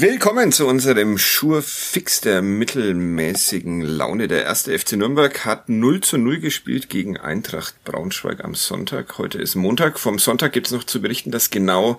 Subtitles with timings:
[0.00, 4.28] Willkommen zu unserem Schurfix der mittelmäßigen Laune.
[4.28, 9.18] Der erste FC Nürnberg hat 0 zu 0 gespielt gegen Eintracht Braunschweig am Sonntag.
[9.18, 9.98] Heute ist Montag.
[9.98, 11.98] Vom Sonntag gibt es noch zu berichten, dass genau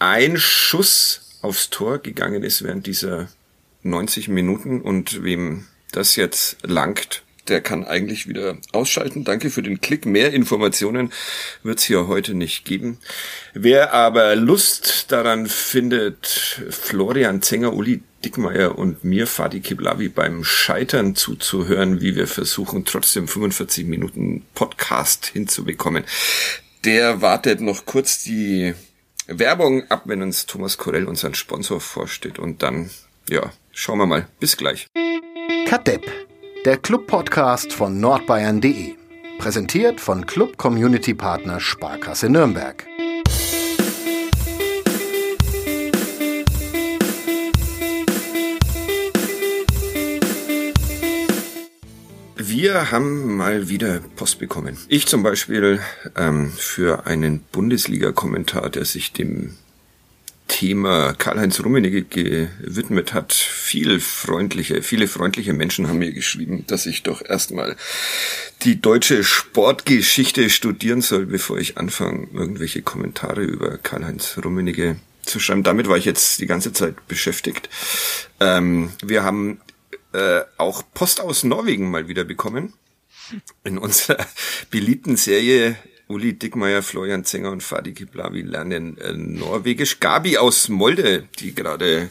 [0.00, 3.28] ein Schuss aufs Tor gegangen ist während dieser
[3.84, 9.24] 90 Minuten und wem das jetzt langt, der kann eigentlich wieder ausschalten.
[9.24, 10.06] Danke für den Klick.
[10.06, 11.12] Mehr Informationen
[11.62, 12.98] wird es hier heute nicht geben.
[13.52, 16.26] Wer aber Lust daran findet,
[16.70, 23.28] Florian Zenger, Uli Dickmeier und mir, Fadi Kiblavi, beim Scheitern zuzuhören, wie wir versuchen, trotzdem
[23.28, 26.04] 45 Minuten Podcast hinzubekommen,
[26.84, 28.74] der wartet noch kurz die
[29.26, 32.38] Werbung ab, wenn uns Thomas Korell, unseren Sponsor, vorsteht.
[32.38, 32.90] Und dann,
[33.28, 34.26] ja, schauen wir mal.
[34.38, 34.86] Bis gleich.
[35.66, 36.10] Kadepp
[36.64, 38.94] der Club-Podcast von nordbayern.de.
[39.38, 42.86] Präsentiert von Club Community Partner Sparkasse Nürnberg.
[52.36, 54.78] Wir haben mal wieder Post bekommen.
[54.88, 55.80] Ich zum Beispiel
[56.16, 59.58] ähm, für einen Bundesliga-Kommentar, der sich dem
[60.48, 63.32] Thema Karl-Heinz Rummenigge gewidmet hat.
[63.32, 67.76] Viel freundliche, viele freundliche Menschen haben mir geschrieben, dass ich doch erstmal
[68.62, 75.62] die deutsche Sportgeschichte studieren soll, bevor ich anfange, irgendwelche Kommentare über Karl-Heinz Rummenigge zu schreiben.
[75.62, 77.68] Damit war ich jetzt die ganze Zeit beschäftigt.
[78.40, 79.60] Ähm, wir haben
[80.12, 82.74] äh, auch Post aus Norwegen mal wieder bekommen.
[83.64, 84.26] In unserer
[84.70, 85.76] beliebten Serie
[86.06, 90.00] Uli Dickmeier, Florian Zenger und Fadi Kiblavi lernen äh, Norwegisch.
[90.00, 92.10] Gabi aus Molde, die gerade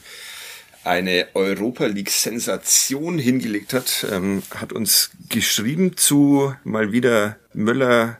[0.84, 8.20] eine Europa League Sensation hingelegt hat, ähm, hat uns geschrieben zu mal wieder Möller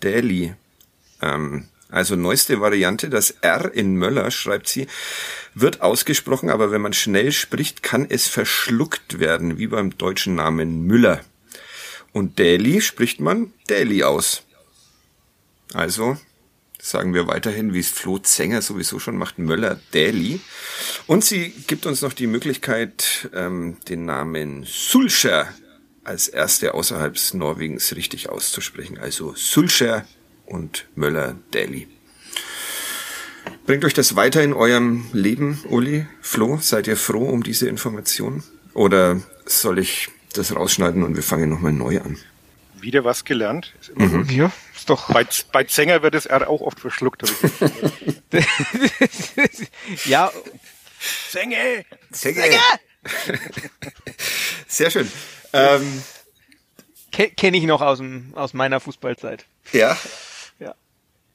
[0.00, 0.54] Daly.
[1.22, 4.88] Ähm, also neueste Variante, das R in Möller, schreibt sie,
[5.54, 10.86] wird ausgesprochen, aber wenn man schnell spricht, kann es verschluckt werden, wie beim deutschen Namen
[10.86, 11.20] Müller.
[12.12, 14.43] Und Daly spricht man Daly aus.
[15.74, 16.16] Also
[16.80, 20.40] sagen wir weiterhin, wie es Flo Zenger sowieso schon macht, Möller Daly.
[21.06, 25.48] Und sie gibt uns noch die Möglichkeit, ähm, den Namen Sulscher
[26.04, 28.98] als erste außerhalb Norwegens richtig auszusprechen.
[28.98, 30.06] Also Sulscher
[30.46, 31.88] und Möller Daly.
[33.66, 36.58] Bringt euch das weiter in eurem Leben, Uli, Flo?
[36.60, 38.42] Seid ihr froh um diese Information?
[38.74, 42.18] Oder soll ich das rausschneiden und wir fangen nochmal neu an?
[42.78, 43.72] Wieder was gelernt.
[43.80, 44.28] Ist immer mhm.
[44.28, 44.52] Ja,
[44.84, 45.08] ist doch.
[45.08, 47.22] Bei, bei Zenger wird das R auch oft verschluckt.
[50.04, 50.30] ja.
[51.30, 51.84] Zenge!
[52.12, 52.40] Zenge!
[52.40, 52.58] Zenge!
[54.68, 55.10] Sehr schön.
[55.52, 56.02] Ähm,
[57.10, 59.46] Kenne ich noch aus, dem, aus meiner Fußballzeit.
[59.72, 59.96] Ja.
[60.58, 60.74] Ja.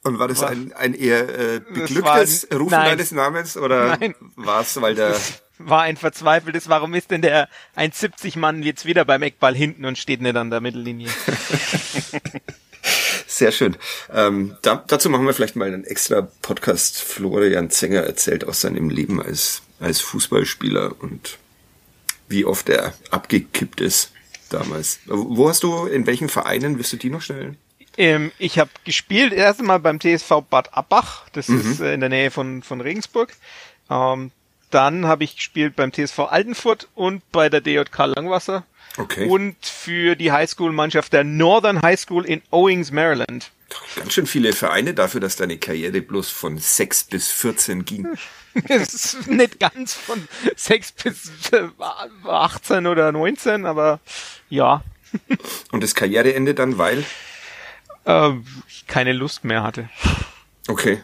[0.04, 2.86] Und war das ein, ein eher äh, beglücktes war, Rufen nein.
[2.86, 3.98] deines Namens oder
[4.36, 5.16] war es, weil der
[5.58, 9.98] war ein verzweifeltes, warum ist denn der 1,70 Mann jetzt wieder beim Eckball hinten und
[9.98, 11.09] steht nicht an der Mittellinie?
[13.29, 13.78] Sehr schön.
[14.12, 17.00] Ähm, da, dazu machen wir vielleicht mal einen extra Podcast.
[17.00, 21.38] Florian Zenger erzählt aus seinem Leben als, als Fußballspieler und
[22.28, 24.12] wie oft er abgekippt ist
[24.50, 25.00] damals.
[25.06, 27.57] Wo hast du, in welchen Vereinen wirst du die noch stellen?
[27.97, 31.59] Ähm, ich habe gespielt, erst einmal beim TSV Bad Abbach, das mhm.
[31.59, 33.35] ist äh, in der Nähe von, von Regensburg.
[33.91, 34.31] Ähm,
[34.69, 38.66] dann habe ich gespielt beim TSV Altenfurt und bei der DJK Langwasser.
[38.97, 39.28] Okay.
[39.28, 43.52] Und für die Highschool-Mannschaft der Northern High School in Owings, Maryland.
[43.96, 48.08] Ganz schön viele Vereine dafür, dass deine Karriere bloß von 6 bis 14 ging.
[48.68, 51.31] Es ist nicht ganz von 6 bis
[52.28, 54.00] 18 oder 19, aber
[54.50, 54.84] ja.
[55.72, 57.06] Und das Karriereende dann, weil?
[58.06, 58.31] Äh,
[58.68, 59.88] ich keine Lust mehr hatte.
[60.67, 61.03] Okay.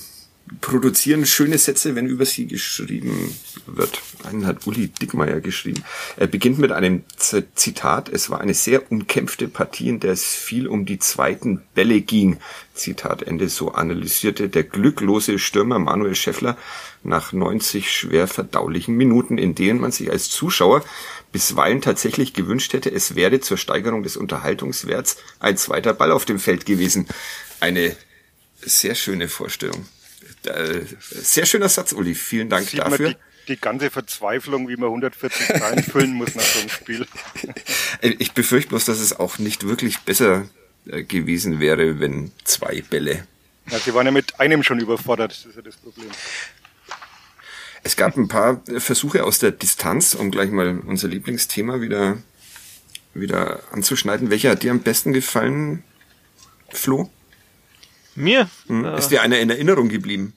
[0.61, 3.35] produzieren schöne Sätze, wenn über sie geschrieben
[3.67, 4.01] wird.
[4.23, 5.83] Einen hat Uli Dickmeier geschrieben.
[6.17, 8.09] Er beginnt mit einem Zitat.
[8.09, 12.39] Es war eine sehr umkämpfte Partie, in der es viel um die zweiten Bälle ging.
[12.75, 13.49] Zitat Ende.
[13.49, 16.57] So analysierte der glücklose Stürmer Manuel Schäffler
[17.07, 20.85] nach 90 schwer verdaulichen Minuten, in denen man sich als Zuschauer
[21.33, 26.39] bisweilen tatsächlich gewünscht hätte, es wäre zur Steigerung des Unterhaltungswerts ein zweiter Ball auf dem
[26.39, 27.07] Feld gewesen.
[27.61, 27.97] Eine
[28.61, 29.87] sehr schöne Vorstellung.
[31.11, 32.15] Sehr schöner Satz, Uli.
[32.15, 33.15] Vielen Dank Sieht dafür.
[33.49, 37.07] Die, ganze Verzweiflung, wie man 140 Zeilen füllen muss nach so einem Spiel.
[38.03, 40.49] Ich befürchte bloß, dass es auch nicht wirklich besser
[40.87, 43.27] äh, gewesen wäre, wenn zwei Bälle.
[43.71, 46.11] Ja, sie waren ja mit einem schon überfordert, das ist ja das Problem.
[47.87, 52.19] Es gab ein paar Versuche aus der Distanz, um gleich mal unser Lieblingsthema wieder,
[53.15, 54.29] wieder anzuschneiden.
[54.29, 55.85] Welcher hat dir am besten gefallen,
[56.69, 57.09] Flo?
[58.17, 58.51] Mir?
[58.67, 58.85] Hm.
[58.85, 60.33] Äh, ist dir einer in Erinnerung geblieben?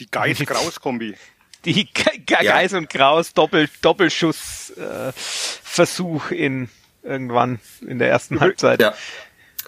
[0.00, 1.14] Die Geis-Kraus-Kombi.
[1.66, 2.54] Die Ge Ge ja.
[2.54, 6.70] Geis und Kraus Doppel Doppelschuss äh, Versuch in
[7.02, 8.80] irgendwann in der ersten Halbzeit.
[8.80, 8.94] Ja.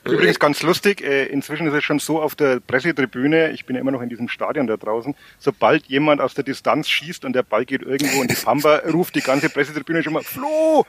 [0.07, 3.83] Übrigens ganz lustig, äh, inzwischen ist es schon so auf der Pressetribüne, ich bin ja
[3.83, 7.43] immer noch in diesem Stadion da draußen, sobald jemand aus der Distanz schießt und der
[7.43, 10.87] Ball geht irgendwo in die Pampa, ruft die ganze Pressetribüne schon mal, Flo!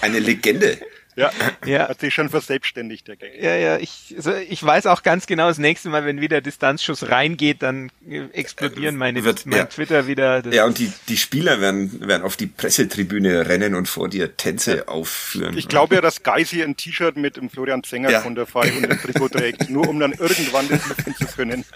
[0.00, 0.78] Eine Legende.
[1.14, 1.30] Ja,
[1.66, 1.88] ja.
[1.88, 3.40] hat sich schon verselbstständigt, der Gag.
[3.40, 7.10] Ja, ja, ich, also ich weiß auch ganz genau, das nächste Mal, wenn wieder Distanzschuss
[7.10, 7.90] reingeht, dann
[8.32, 9.64] explodieren meine, Wird, mein ja.
[9.66, 10.42] Twitter wieder.
[10.52, 14.78] ja, und die, die Spieler werden, werden auf die Pressetribüne rennen und vor dir Tänze
[14.78, 14.88] ja.
[14.88, 15.56] aufführen.
[15.56, 18.20] Ich glaube ja, dass Geisi ein T-Shirt mit dem Florian Zenger ja.
[18.20, 21.64] von der Fall und das Trikot trägt, nur um dann irgendwann das lüften zu können.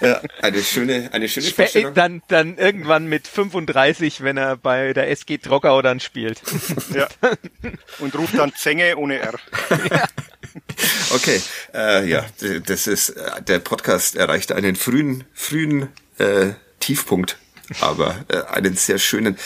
[0.00, 1.94] Ja, eine schöne, eine schöne Spä Vorstellung.
[1.94, 6.40] Dann, dann irgendwann mit 35, wenn er bei der SG Trockau dann spielt.
[6.94, 7.08] Ja.
[7.98, 9.34] Und ruft dann Zenge ohne R.
[9.90, 10.04] Ja.
[11.10, 11.40] Okay,
[11.74, 12.24] äh, ja,
[12.66, 17.36] das ist, äh, der Podcast erreicht einen frühen, frühen äh, Tiefpunkt
[17.80, 19.36] aber äh, einen sehr schönen.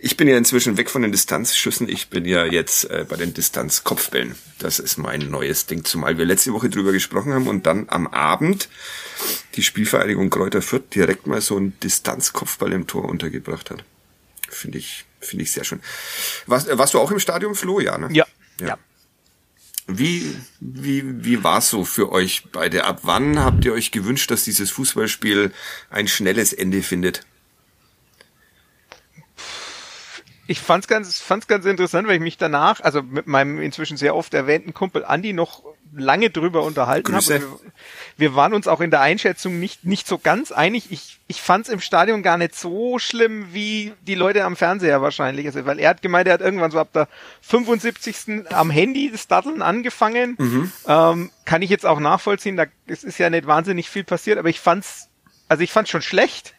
[0.00, 1.88] Ich bin ja inzwischen weg von den Distanzschüssen.
[1.88, 4.36] Ich bin ja jetzt äh, bei den Distanzkopfbällen.
[4.58, 8.06] Das ist mein neues Ding, zumal wir letzte Woche drüber gesprochen haben und dann am
[8.06, 8.68] Abend
[9.54, 13.84] die Spielvereinigung Kräuter Fürth direkt mal so einen Distanzkopfball im Tor untergebracht hat.
[14.48, 15.80] Finde ich, finde ich sehr schön.
[16.46, 17.80] Warst, äh, warst du auch im Stadion, Flo?
[17.80, 18.08] Ja, ne?
[18.12, 18.26] Ja.
[18.60, 18.68] ja.
[18.68, 18.78] ja.
[19.88, 22.84] Wie, wie, wie war's so für euch beide?
[22.84, 25.52] Ab wann habt ihr euch gewünscht, dass dieses Fußballspiel
[25.90, 27.26] ein schnelles Ende findet?
[30.46, 34.16] Ich fand's ganz, fand's ganz interessant, weil ich mich danach, also mit meinem inzwischen sehr
[34.16, 35.62] oft erwähnten Kumpel Andi noch
[35.94, 37.26] lange drüber unterhalten habe.
[37.26, 37.42] Wir,
[38.16, 40.90] wir, waren uns auch in der Einschätzung nicht, nicht so ganz einig.
[40.90, 45.46] Ich, ich fand's im Stadion gar nicht so schlimm wie die Leute am Fernseher wahrscheinlich.
[45.46, 47.08] Also, weil er hat gemeint, er hat irgendwann so ab der
[47.42, 48.46] 75.
[48.50, 50.36] am Handy das Datteln angefangen.
[50.38, 50.72] Mhm.
[50.86, 52.56] Ähm, kann ich jetzt auch nachvollziehen.
[52.56, 55.08] Da, es ist ja nicht wahnsinnig viel passiert, aber ich fand's,
[55.48, 56.54] also ich fand's schon schlecht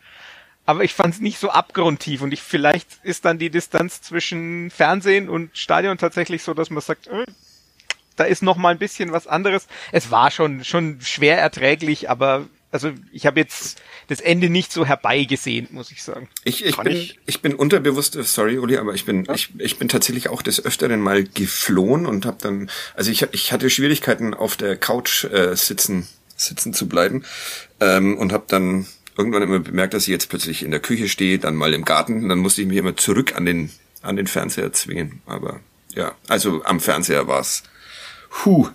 [0.65, 4.69] aber ich fand es nicht so abgrundtief und ich vielleicht ist dann die Distanz zwischen
[4.71, 7.25] Fernsehen und Stadion tatsächlich so, dass man sagt, äh,
[8.15, 9.67] da ist noch mal ein bisschen was anderes.
[9.91, 14.85] Es war schon schon schwer erträglich, aber also ich habe jetzt das Ende nicht so
[14.85, 16.27] herbeigesehen, muss ich sagen.
[16.43, 17.19] Ich, ich, bin, ich?
[17.25, 19.33] ich bin unterbewusst, sorry Uli, aber ich bin ja.
[19.35, 23.51] ich, ich bin tatsächlich auch des öfteren mal geflohen und habe dann, also ich, ich
[23.51, 27.23] hatte Schwierigkeiten auf der Couch äh, sitzen sitzen zu bleiben
[27.79, 31.39] ähm, und habe dann irgendwann immer bemerkt, dass ich jetzt plötzlich in der Küche stehe,
[31.39, 34.73] dann mal im Garten, dann musste ich mich immer zurück an den, an den Fernseher
[34.73, 35.21] zwingen.
[35.25, 35.59] Aber
[35.93, 37.63] ja, also am Fernseher war's.
[38.43, 38.69] Huh.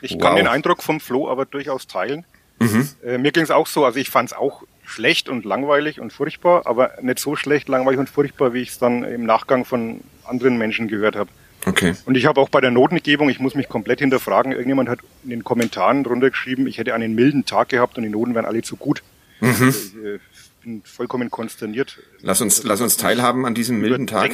[0.00, 0.20] Ich wow.
[0.20, 2.24] kann den Eindruck vom Flo aber durchaus teilen.
[2.58, 2.88] Mhm.
[3.04, 6.12] Äh, mir ging es auch so, also ich fand es auch schlecht und langweilig und
[6.12, 10.00] furchtbar, aber nicht so schlecht, langweilig und furchtbar, wie ich es dann im Nachgang von
[10.24, 11.30] anderen Menschen gehört habe.
[11.66, 11.94] Okay.
[12.04, 15.30] Und ich habe auch bei der Notengebung, ich muss mich komplett hinterfragen, irgendjemand hat in
[15.30, 18.62] den Kommentaren drunter geschrieben, ich hätte einen milden Tag gehabt und die Noten wären alle
[18.62, 19.02] zu gut.
[19.44, 19.66] Mhm.
[19.66, 20.18] Also ich äh,
[20.62, 21.98] bin vollkommen konsterniert.
[22.20, 24.32] Lass uns, lass uns teilhaben an diesem milden Tag.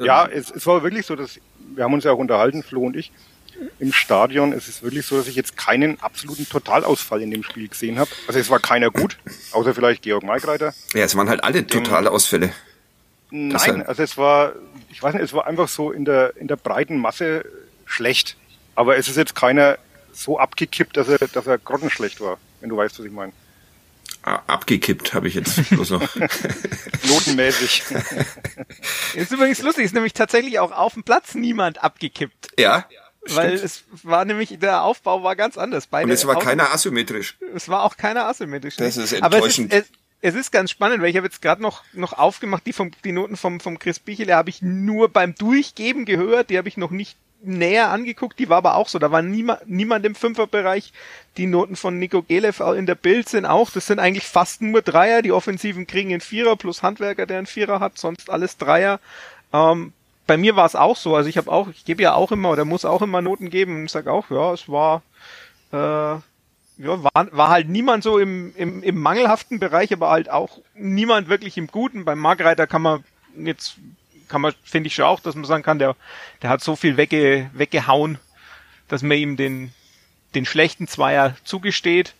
[0.00, 1.40] Ja, es, es war wirklich so, dass
[1.74, 3.12] wir haben uns ja auch unterhalten, Flo und ich,
[3.78, 4.52] im Stadion.
[4.52, 8.10] Es ist wirklich so, dass ich jetzt keinen absoluten Totalausfall in dem Spiel gesehen habe.
[8.26, 9.18] Also es war keiner gut,
[9.52, 10.74] außer vielleicht Georg Maikreiter.
[10.94, 12.52] Ja, es waren halt alle totale Ausfälle.
[13.30, 14.52] Nein, also es war,
[14.90, 17.46] ich weiß nicht, es war einfach so in der, in der breiten Masse
[17.86, 18.36] schlecht.
[18.74, 19.78] Aber es ist jetzt keiner
[20.12, 23.32] so abgekippt, dass er, dass er grottenschlecht war, wenn du weißt, was ich meine.
[24.22, 26.16] Abgekippt habe ich jetzt bloß noch.
[27.08, 27.82] Notenmäßig.
[29.14, 32.52] ist übrigens lustig, ist nämlich tatsächlich auch auf dem Platz niemand abgekippt.
[32.58, 32.86] Ja.
[33.22, 33.64] Weil Stimmt.
[33.64, 35.86] es war nämlich, der Aufbau war ganz anders.
[35.86, 37.36] Beide Und es war keiner asymmetrisch.
[37.54, 38.76] Es war auch keiner asymmetrisch.
[38.76, 39.24] Das ist enttäuschend.
[39.24, 39.84] Aber es ist, es,
[40.22, 43.12] es ist ganz spannend, weil ich habe jetzt gerade noch, noch aufgemacht, die, vom, die
[43.12, 46.90] Noten vom, vom Chris Bichele habe ich nur beim Durchgeben gehört, die habe ich noch
[46.90, 50.92] nicht näher angeguckt, die war aber auch so, da war niemand, niemand im Fünferbereich.
[51.36, 54.82] Die Noten von Nico Gelev in der Bild sind auch, das sind eigentlich fast nur
[54.82, 59.00] Dreier, die Offensiven kriegen einen Vierer plus Handwerker, der einen Vierer hat, sonst alles Dreier.
[59.52, 59.92] Ähm,
[60.26, 61.16] bei mir war es auch so.
[61.16, 63.82] Also ich habe auch, ich gebe ja auch immer oder muss auch immer Noten geben
[63.82, 65.02] und sage auch, ja, es war,
[65.72, 66.22] äh, ja,
[66.78, 71.56] war, war halt niemand so im, im, im mangelhaften Bereich, aber halt auch niemand wirklich
[71.58, 72.04] im Guten.
[72.04, 73.04] Beim Margreiter kann man
[73.36, 73.76] jetzt,
[74.28, 75.96] kann man, finde ich schon auch, dass man sagen kann, der,
[76.42, 78.18] der hat so viel wegge, weggehauen,
[78.88, 79.72] dass man ihm den,
[80.34, 82.14] den schlechten Zweier zugesteht.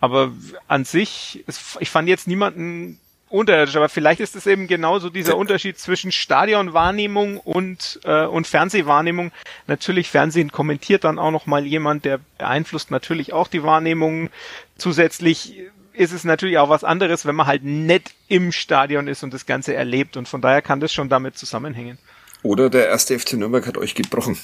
[0.00, 0.32] Aber
[0.68, 5.36] an sich, es, ich fand jetzt niemanden unterirdisch, aber vielleicht ist es eben genauso dieser
[5.36, 9.32] Unterschied zwischen Stadionwahrnehmung und, äh, und Fernsehwahrnehmung.
[9.66, 14.30] Natürlich, Fernsehen kommentiert dann auch noch mal jemand, der beeinflusst natürlich auch die Wahrnehmung.
[14.78, 15.56] Zusätzlich
[15.96, 19.46] ist es natürlich auch was anderes, wenn man halt nicht im Stadion ist und das
[19.46, 21.98] Ganze erlebt und von daher kann das schon damit zusammenhängen.
[22.42, 24.38] Oder der erste FC Nürnberg hat euch gebrochen.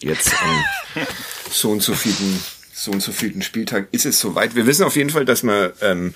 [0.00, 0.64] Jetzt am
[1.50, 4.54] so und so vielen, so und so vielen Spieltag ist es soweit.
[4.54, 6.14] Wir wissen auf jeden Fall, dass man ähm,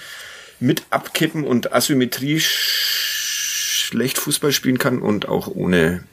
[0.61, 6.05] mit Abkippen und Asymmetrie schlecht Fußball spielen kann und auch ohne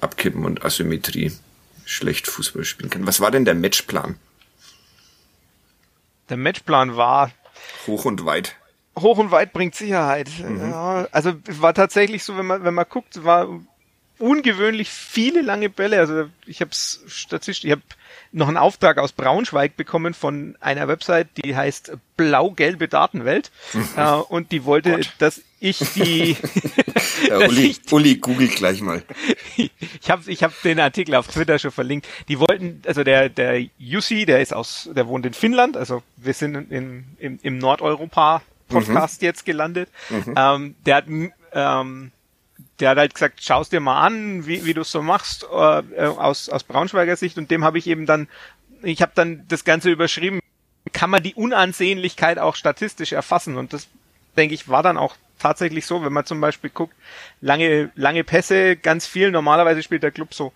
[0.00, 1.32] Abkippen und Asymmetrie
[1.86, 3.06] schlecht Fußball spielen kann.
[3.06, 4.16] Was war denn der Matchplan?
[6.28, 7.30] Der Matchplan war
[7.86, 8.56] hoch und weit.
[8.98, 10.30] Hoch und weit bringt Sicherheit.
[10.38, 10.70] Mhm.
[10.70, 13.48] Ja, also war tatsächlich so, wenn man wenn man guckt, war
[14.18, 15.98] ungewöhnlich viele lange Bälle.
[15.98, 17.82] Also ich habe statistisch, ich habe
[18.32, 23.50] noch einen Auftrag aus Braunschweig bekommen von einer Website, die heißt Blau-Gelbe Datenwelt.
[23.96, 25.12] äh, und die wollte, Gott.
[25.18, 26.36] dass ich die...
[27.28, 29.02] ja, Uli, ich, Uli googelt gleich mal.
[29.56, 32.06] ich habe ich hab den Artikel auf Twitter schon verlinkt.
[32.28, 36.34] Die wollten, also der, der Jussi, der ist aus, der wohnt in Finnland, also wir
[36.34, 39.26] sind in, im, im Nordeuropa Podcast mhm.
[39.26, 39.88] jetzt gelandet.
[40.10, 40.34] Mhm.
[40.36, 41.04] Ähm, der hat
[41.52, 42.12] ähm,
[42.80, 45.78] der hat halt gesagt, schaust dir mal an, wie, wie du es so machst äh,
[45.78, 48.28] äh, aus, aus Braunschweiger Sicht und dem habe ich eben dann,
[48.82, 50.40] ich habe dann das Ganze überschrieben,
[50.92, 53.88] kann man die Unansehnlichkeit auch statistisch erfassen und das
[54.36, 56.94] denke ich war dann auch tatsächlich so, wenn man zum Beispiel guckt,
[57.40, 60.52] lange, lange Pässe, ganz viel, normalerweise spielt der Club so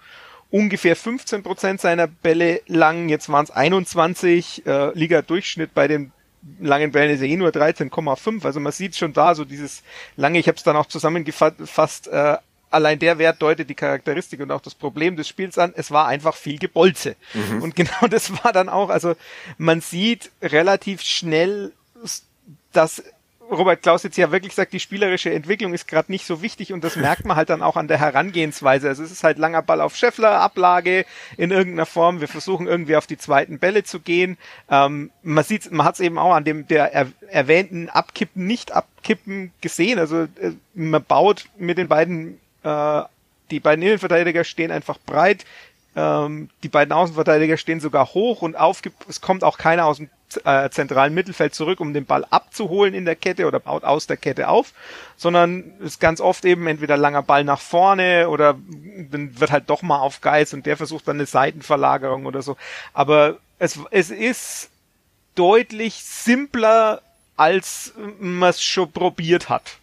[0.50, 6.12] ungefähr 15 Prozent seiner Bälle lang, jetzt waren es 21, äh, Liga-Durchschnitt bei den
[6.58, 8.44] langen Bällen ist ja eh nur 13,5.
[8.44, 9.82] Also man sieht schon da so dieses
[10.16, 12.36] lange, ich habe es dann auch zusammengefasst, äh,
[12.70, 15.72] allein der Wert deutet die Charakteristik und auch das Problem des Spiels an.
[15.76, 17.16] Es war einfach viel Gebolze.
[17.34, 17.62] Mhm.
[17.62, 19.16] Und genau das war dann auch, also
[19.58, 21.72] man sieht relativ schnell,
[22.72, 23.02] dass
[23.50, 26.84] Robert Klaus jetzt ja wirklich sagt, die spielerische Entwicklung ist gerade nicht so wichtig und
[26.84, 28.88] das merkt man halt dann auch an der Herangehensweise.
[28.88, 31.04] Also es ist halt langer Ball auf Scheffler, Ablage
[31.36, 32.20] in irgendeiner Form.
[32.20, 34.38] Wir versuchen irgendwie auf die zweiten Bälle zu gehen.
[34.70, 38.72] Ähm, man sieht, man hat es eben auch an dem der er, erwähnten Abkippen, nicht
[38.72, 39.98] Abkippen gesehen.
[39.98, 43.02] Also äh, man baut mit den beiden, äh,
[43.50, 45.44] die beiden Innenverteidiger stehen einfach breit.
[45.96, 50.08] Ähm, die beiden Außenverteidiger stehen sogar hoch und auf, es kommt auch keiner aus dem
[50.44, 54.16] äh, zentralen Mittelfeld zurück, um den Ball abzuholen in der Kette oder baut aus der
[54.16, 54.72] Kette auf,
[55.16, 58.56] sondern ist ganz oft eben entweder langer Ball nach vorne oder
[59.10, 62.56] dann wird halt doch mal auf Geist und der versucht dann eine Seitenverlagerung oder so.
[62.92, 64.70] Aber es, es ist
[65.34, 67.02] deutlich simpler,
[67.36, 69.78] als man es schon probiert hat.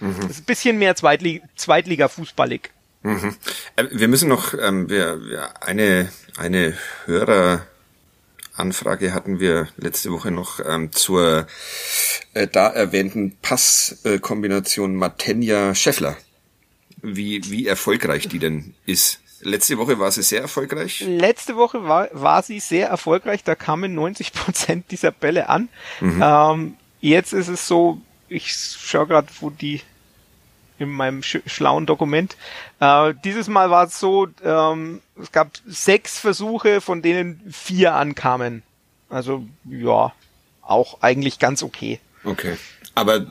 [0.00, 0.16] Mhm.
[0.20, 2.70] Es ist ein bisschen mehr Zweitliga, Zweitliga-Fußballig.
[3.02, 3.36] Mhm.
[3.76, 7.66] Äh, wir müssen noch ähm, wir, wir eine, eine Hörer
[8.54, 11.46] Anfrage hatten wir letzte Woche noch ähm, zur
[12.34, 16.16] äh, da erwähnten Passkombination äh, Matenja-Scheffler.
[17.04, 19.20] Wie, wie erfolgreich die denn ist.
[19.40, 21.00] Letzte Woche war sie sehr erfolgreich.
[21.00, 23.42] Letzte Woche war, war sie sehr erfolgreich.
[23.42, 25.68] Da kamen 90 Prozent dieser Bälle an.
[26.00, 26.22] Mhm.
[26.24, 29.80] Ähm, jetzt ist es so, ich schaue gerade, wo die
[30.78, 32.36] in meinem sch schlauen Dokument.
[32.80, 38.62] Äh, dieses Mal war es so, ähm, es gab sechs Versuche, von denen vier ankamen.
[39.08, 40.12] Also ja,
[40.62, 42.00] auch eigentlich ganz okay.
[42.24, 42.56] Okay.
[42.94, 43.26] Aber äh,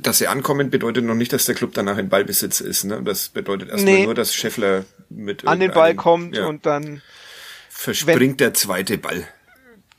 [0.00, 2.84] dass sie ankommen, bedeutet noch nicht, dass der Club danach in Ballbesitz ist.
[2.84, 3.02] Ne?
[3.02, 4.04] Das bedeutet erstmal nee.
[4.04, 6.46] nur, dass Scheffler mit an den Ball kommt ja.
[6.46, 7.02] und dann
[7.68, 9.26] verspringt der zweite Ball.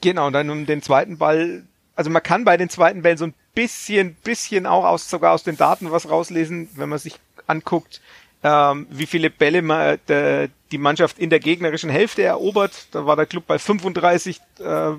[0.01, 1.63] Genau, dann um den zweiten Ball.
[1.96, 5.43] Also man kann bei den zweiten Bällen so ein bisschen, bisschen auch aus, sogar aus
[5.43, 8.01] den Daten was rauslesen, wenn man sich anguckt,
[8.43, 12.88] ähm, wie viele Bälle man, de, die Mannschaft in der gegnerischen Hälfte erobert.
[12.91, 14.91] Da war der Club bei 35, äh,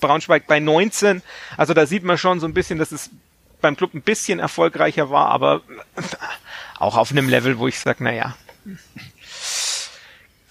[0.00, 1.22] Braunschweig bei 19.
[1.56, 3.10] Also da sieht man schon so ein bisschen, dass es
[3.60, 5.62] beim Club ein bisschen erfolgreicher war, aber
[6.78, 8.36] auch auf einem Level, wo ich sage, naja,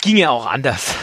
[0.01, 0.95] ginge auch anders.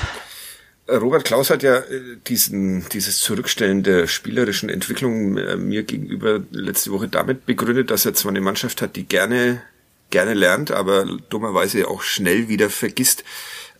[0.96, 6.90] Robert Klaus hat ja äh, diesen, dieses Zurückstellen der spielerischen Entwicklung äh, mir gegenüber letzte
[6.90, 9.62] Woche damit begründet, dass er zwar eine Mannschaft hat, die gerne,
[10.10, 13.24] gerne lernt, aber dummerweise auch schnell wieder vergisst.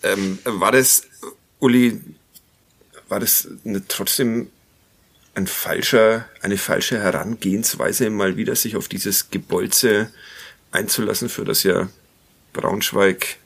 [0.02, 1.02] Ähm, war das,
[1.58, 2.00] Uli,
[3.08, 4.48] war das eine, trotzdem
[5.34, 10.12] ein falscher, eine falsche Herangehensweise, mal wieder sich auf dieses Gebolze
[10.70, 11.88] einzulassen, für das ja
[12.52, 13.36] Braunschweig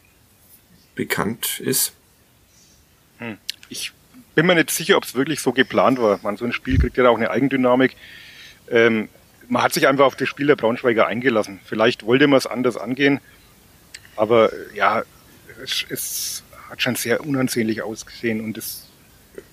[0.94, 1.92] bekannt ist?
[3.75, 3.93] Ich
[4.37, 6.21] bin mir nicht sicher, ob es wirklich so geplant war.
[6.23, 7.97] Man, so ein Spiel kriegt ja auch eine Eigendynamik.
[8.71, 9.09] Ähm,
[9.49, 11.59] man hat sich einfach auf das Spiel der Braunschweiger eingelassen.
[11.64, 13.21] Vielleicht wollte man es anders angehen,
[14.14, 15.02] aber ja,
[15.62, 18.88] es, es hat schon sehr unansehnlich ausgesehen und es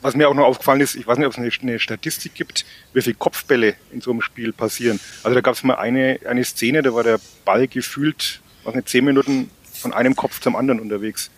[0.03, 2.65] was mir auch noch aufgefallen ist, ich weiß nicht, ob es eine, eine Statistik gibt,
[2.93, 4.99] wie viele Kopfbälle in so einem Spiel passieren.
[5.23, 8.89] Also da gab es mal eine, eine Szene, da war der Ball gefühlt, was nicht,
[8.89, 11.31] zehn Minuten von einem Kopf zum anderen unterwegs.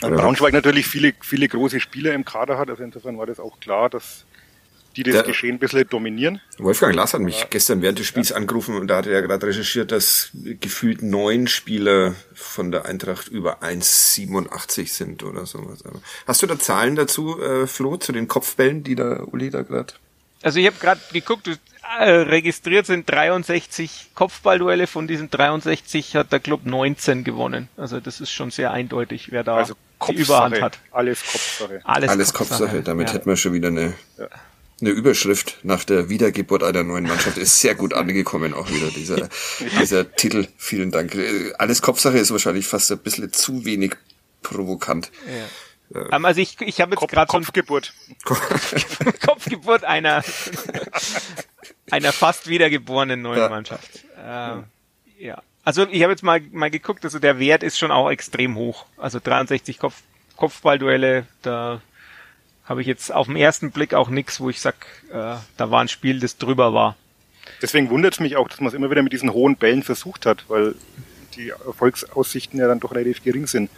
[0.00, 3.90] Braunschweig natürlich viele, viele große Spieler im Kader hat, also insofern war das auch klar,
[3.90, 4.24] dass
[4.96, 6.40] die das der, Geschehen ein bisschen dominieren.
[6.58, 7.46] Wolfgang Lass hat mich ja.
[7.50, 8.36] gestern während des Spiels ja.
[8.36, 13.28] angerufen und da hat er ja gerade recherchiert, dass gefühlt neun Spieler von der Eintracht
[13.28, 15.82] über 1,87 sind oder sowas.
[16.26, 19.94] Hast du da Zahlen dazu, äh, Flo, zu den Kopfbällen, die da Uli da gerade
[20.44, 21.48] also ich habe gerade geguckt,
[21.98, 27.68] äh, registriert sind 63 Kopfballduelle, von diesen 63 hat der Club 19 gewonnen.
[27.76, 29.74] Also das ist schon sehr eindeutig, wer da also
[30.08, 30.78] die Überhand hat.
[30.90, 31.80] Alles Kopfsache.
[31.84, 32.60] Alles, Alles Kopfsache.
[32.60, 32.82] Kopfsache.
[32.82, 33.14] Damit ja.
[33.14, 34.28] hätten wir schon wieder eine, ja.
[34.80, 37.38] eine Überschrift nach der Wiedergeburt einer neuen Mannschaft.
[37.38, 39.28] Ist sehr gut angekommen auch wieder, dieser,
[39.80, 40.46] dieser Titel.
[40.56, 41.16] Vielen Dank.
[41.58, 43.96] Alles Kopfsache ist wahrscheinlich fast ein bisschen zu wenig
[44.42, 45.10] provokant.
[45.26, 45.46] Ja.
[45.94, 47.92] Ähm, also ich, ich habe jetzt gerade so Kopfgeburt.
[49.26, 50.22] Kopfgeburt einer
[51.90, 53.48] einer fast wiedergeborenen neuen ja.
[53.48, 54.04] Mannschaft.
[54.18, 54.64] Ähm,
[55.18, 55.42] ja.
[55.64, 58.86] Also ich habe jetzt mal mal geguckt, also der Wert ist schon auch extrem hoch.
[58.98, 60.02] Also 63 Kopf,
[60.36, 61.80] Kopfballduelle, da
[62.64, 64.74] habe ich jetzt auf den ersten Blick auch nichts, wo ich sag,
[65.10, 66.96] äh, da war ein Spiel, das drüber war.
[67.62, 70.26] Deswegen wundert es mich auch, dass man es immer wieder mit diesen hohen Bällen versucht
[70.26, 70.74] hat, weil
[71.36, 73.70] die Erfolgsaussichten ja dann doch relativ gering sind.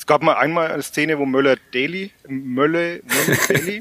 [0.00, 3.80] Es gab mal einmal eine Szene, wo Möller Daly, Mölle, Möller Daly,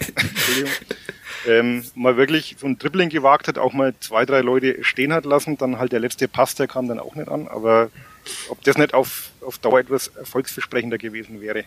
[1.48, 5.24] ähm, mal wirklich so ein Dribbling gewagt hat, auch mal zwei, drei Leute stehen hat
[5.24, 7.90] lassen, dann halt der letzte Pass, der kam dann auch nicht an, aber
[8.50, 11.64] ob das nicht auf, auf Dauer etwas erfolgsversprechender gewesen wäre,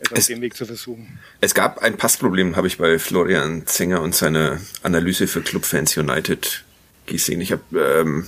[0.00, 1.20] es auf dem Weg zu versuchen.
[1.40, 6.64] Es gab ein Passproblem, habe ich bei Florian Zenger und seiner Analyse für Clubfans United
[7.06, 7.40] gesehen.
[7.40, 7.62] Ich habe
[8.00, 8.26] ähm,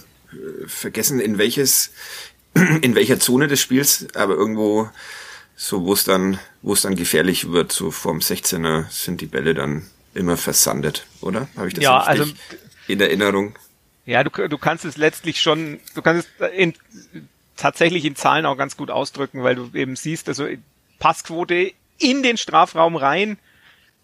[0.69, 1.91] vergessen, in welches,
[2.83, 4.89] in welcher Zone des Spiels, aber irgendwo
[5.63, 9.53] so wo es dann, wo es dann gefährlich wird, so vorm 16er sind die Bälle
[9.53, 9.83] dann
[10.15, 11.49] immer versandet, oder?
[11.55, 12.33] Habe ich das ja, richtig also,
[12.89, 13.59] in Erinnerung?
[14.07, 16.73] Ja, du, du kannst es letztlich schon, du kannst es in,
[17.59, 20.47] tatsächlich in Zahlen auch ganz gut ausdrücken, weil du eben siehst, also
[20.99, 23.37] Passquote in den Strafraum rein,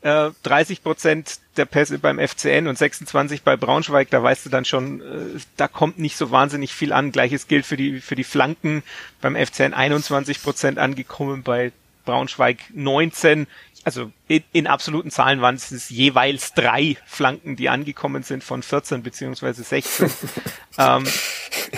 [0.03, 4.65] 30 äh, Prozent der Pässe beim FCN und 26 bei Braunschweig, da weißt du dann
[4.65, 7.13] schon, äh, da kommt nicht so wahnsinnig viel an.
[7.13, 8.83] Gleiches gilt für die, für die Flanken.
[9.21, 11.73] Beim FCN 21 Prozent angekommen, bei
[12.05, 13.47] Braunschweig 19
[13.87, 19.05] also in, in, absoluten Zahlen waren es jeweils drei Flanken, die angekommen sind von 14
[19.05, 20.11] beziehungsweise 16.
[20.79, 21.05] ähm,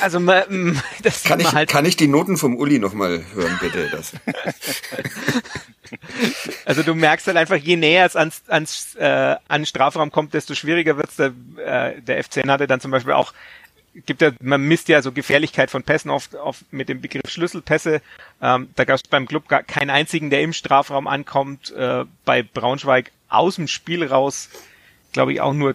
[0.00, 0.18] also
[1.02, 3.90] das kann ich, halt kann ich die Noten vom Uli nochmal hören, bitte?
[3.90, 4.12] Das.
[6.64, 10.54] also du merkst halt einfach, je näher es ans, ans äh, an Strafraum kommt, desto
[10.54, 11.16] schwieriger wird's.
[11.16, 11.32] Der,
[11.64, 13.32] äh, der FCN hatte dann zum Beispiel auch
[14.06, 18.00] gibt ja, man misst ja so Gefährlichkeit von Pässen oft auf, mit dem Begriff Schlüsselpässe.
[18.40, 21.70] Ähm, da gab es beim Club gar keinen einzigen, der im Strafraum ankommt.
[21.72, 24.50] Äh, bei Braunschweig aus dem Spiel raus,
[25.12, 25.74] glaube ich, auch nur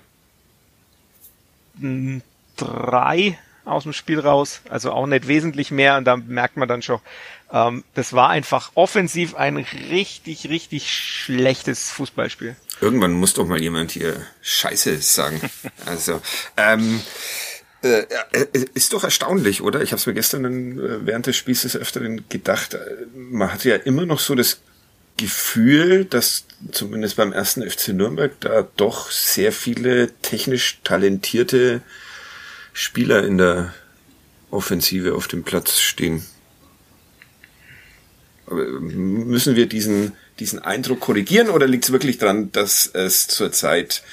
[2.56, 5.98] drei aus dem Spiel raus, also auch nicht wesentlich mehr.
[5.98, 7.00] Und da merkt man dann schon,
[7.52, 9.58] ähm, das war einfach offensiv ein
[9.90, 12.56] richtig, richtig schlechtes Fußballspiel.
[12.82, 15.40] Irgendwann muss doch mal jemand hier Scheiße sagen.
[15.86, 16.22] Also,
[16.56, 17.02] ähm,
[17.84, 19.82] äh, äh, ist doch erstaunlich, oder?
[19.82, 20.46] Ich habe es mir gestern
[20.80, 22.76] äh, während des Spiels des Öfteren gedacht.
[22.76, 22.80] Äh,
[23.14, 24.62] man hat ja immer noch so das
[25.18, 31.82] Gefühl, dass zumindest beim ersten FC Nürnberg da doch sehr viele technisch talentierte
[32.74, 33.74] Spieler in der
[34.52, 36.24] Offensive auf dem Platz stehen.
[38.46, 44.04] Aber müssen wir diesen, diesen Eindruck korrigieren oder liegt es wirklich daran, dass es zurzeit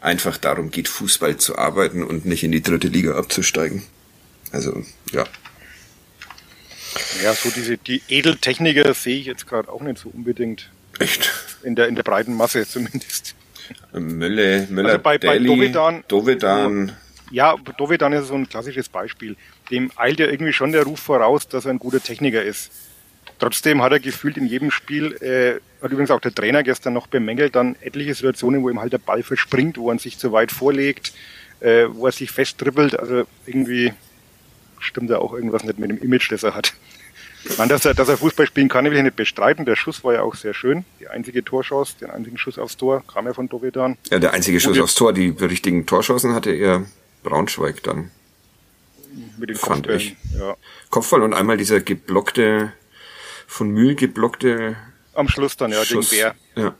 [0.00, 3.82] einfach darum geht, Fußball zu arbeiten und nicht in die dritte Liga abzusteigen?
[4.52, 5.24] Also, ja.
[7.22, 10.70] Ja, so diese die Edeltechniker sehe ich jetzt gerade auch nicht so unbedingt.
[10.98, 11.30] Echt?
[11.62, 13.34] In der in der breiten Masse zumindest.
[13.92, 16.94] Mölle, Möller, Also bei- bei Dovedan- Dovedan, Ja,
[17.30, 19.36] Dovedan ist so ein klassisches Beispiel.
[19.70, 22.70] Dem eilt ja irgendwie schon der Ruf voraus, dass er ein guter Techniker ist.
[23.38, 27.06] Trotzdem hat er gefühlt in jedem Spiel, äh, hat übrigens auch der Trainer gestern noch
[27.06, 30.52] bemängelt, dann etliche Situationen, wo ihm halt der Ball verspringt, wo er sich zu weit
[30.52, 31.14] vorlegt,
[31.60, 32.98] äh, wo er sich festtribbelt.
[32.98, 33.94] Also irgendwie
[34.78, 36.74] stimmt da auch irgendwas nicht mit dem Image, das er hat.
[37.56, 39.64] Meine, dass er, dass er Fußball spielen kann, will ich nicht bestreiten.
[39.64, 40.84] Der Schuss war ja auch sehr schön.
[41.00, 43.96] Die einzige Torchance, den einzigen Schuss aufs Tor kam ja von Dovedan.
[44.10, 46.84] ja, der einzige Schuss aufs Tor, die richtigen Torschancen hatte er
[47.22, 48.10] Braunschweig dann.
[49.38, 50.16] Mit den Fand ich.
[50.38, 50.56] Ja.
[50.90, 52.72] Kopfball und einmal dieser geblockte,
[53.46, 54.76] von Mühl geblockte
[55.14, 56.10] Am Schluss dann, ja, Schuss.
[56.10, 56.62] gegen Bär.
[56.62, 56.74] Ja.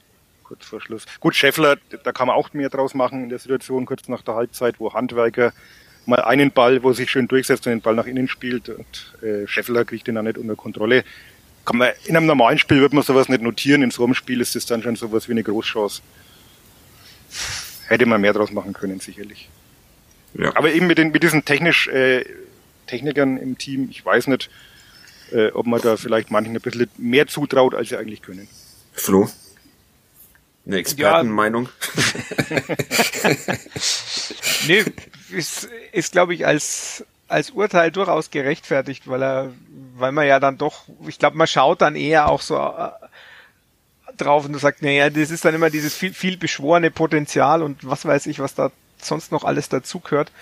[0.44, 1.06] kurz vor Schluss.
[1.18, 4.34] Gut, Scheffler, da kann man auch mehr draus machen in der Situation, kurz nach der
[4.34, 5.52] Halbzeit, wo Handwerker
[6.06, 9.46] mal einen Ball, wo sich schön durchsetzt und den Ball nach innen spielt und äh,
[9.46, 11.04] Scheffler kriegt den dann nicht unter Kontrolle.
[11.64, 14.40] Kann man, in einem normalen Spiel wird man sowas nicht notieren, in so einem Spiel
[14.40, 16.02] ist es dann schon sowas wie eine Großchance.
[17.88, 19.48] Hätte man mehr draus machen können, sicherlich.
[20.34, 20.54] Ja.
[20.56, 22.24] Aber eben mit, den, mit diesen technisch äh,
[22.86, 24.50] Technikern im Team, ich weiß nicht,
[25.32, 28.48] äh, ob man da vielleicht manchen ein bisschen mehr zutraut, als sie eigentlich können.
[28.92, 29.28] Flo?
[30.66, 31.68] Eine Expertenmeinung?
[34.66, 34.84] Nee,
[35.30, 39.52] ist, ist glaube ich, als, als Urteil durchaus gerechtfertigt, weil er,
[39.96, 42.90] weil man ja dann doch, ich glaube, man schaut dann eher auch so äh,
[44.16, 48.04] drauf und sagt, naja, das ist dann immer dieses viel, viel beschworene Potenzial und was
[48.04, 48.70] weiß ich, was da
[49.04, 50.32] sonst noch alles dazu gehört.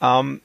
[0.00, 0.40] Ähm,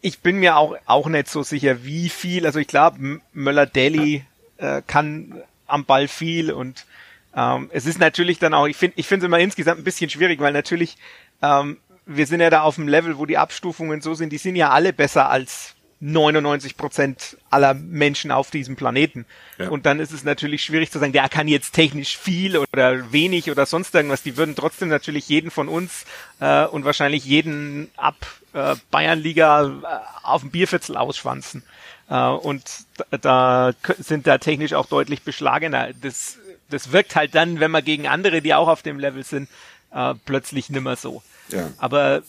[0.00, 4.24] ich bin mir auch, auch nicht so sicher, wie viel, also ich glaube, Möller-Daly
[4.58, 6.86] äh, kann am Ball viel und
[7.34, 10.40] ähm, es ist natürlich dann auch, ich finde ich es immer insgesamt ein bisschen schwierig,
[10.40, 10.98] weil natürlich
[11.40, 14.56] ähm, wir sind ja da auf dem Level, wo die Abstufungen so sind, die sind
[14.56, 19.24] ja alle besser als 99 Prozent aller Menschen auf diesem Planeten.
[19.58, 19.68] Ja.
[19.68, 23.50] Und dann ist es natürlich schwierig zu sagen, der kann jetzt technisch viel oder wenig
[23.52, 24.24] oder sonst irgendwas.
[24.24, 26.04] Die würden trotzdem natürlich jeden von uns
[26.40, 28.16] äh, und wahrscheinlich jeden ab
[28.52, 31.62] äh, Bayernliga äh, auf dem Bierviertel ausschwanzen.
[32.10, 32.64] Äh, und
[33.10, 35.90] da, da sind da technisch auch deutlich beschlagener.
[36.02, 36.36] Das,
[36.68, 39.48] das wirkt halt dann, wenn man gegen andere, die auch auf dem Level sind,
[39.92, 41.22] äh, plötzlich nimmer so.
[41.48, 41.70] Ja.
[41.78, 42.22] Aber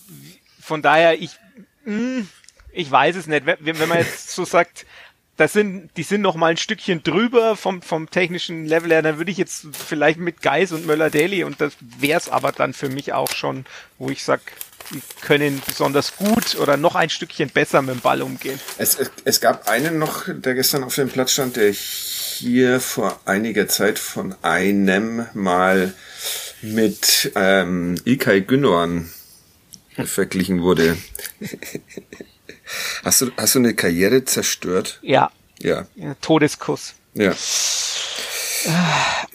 [0.62, 1.32] von daher, ich,
[1.86, 2.28] mh,
[2.74, 3.46] ich weiß es nicht.
[3.46, 4.86] Wenn, wenn man jetzt so sagt,
[5.38, 9.18] das sind, die sind noch mal ein Stückchen drüber vom, vom technischen Level her, dann
[9.18, 13.14] würde ich jetzt vielleicht mit Geis und Möller-Daly und das wär's aber dann für mich
[13.14, 13.66] auch schon,
[13.98, 14.42] wo ich sag,
[14.92, 18.60] die können besonders gut oder noch ein Stückchen besser mit dem Ball umgehen.
[18.78, 23.20] Es, es, es gab einen noch, der gestern auf dem Platz stand, der hier vor
[23.26, 25.94] einiger Zeit von einem mal
[26.62, 29.10] mit ähm, Ilkay Gündogan
[30.06, 30.98] verglichen wurde.
[33.04, 35.00] Hast du, hast du eine Karriere zerstört?
[35.02, 35.86] Ja, Ja.
[36.22, 36.96] Todeskuss.
[37.14, 37.34] Ja.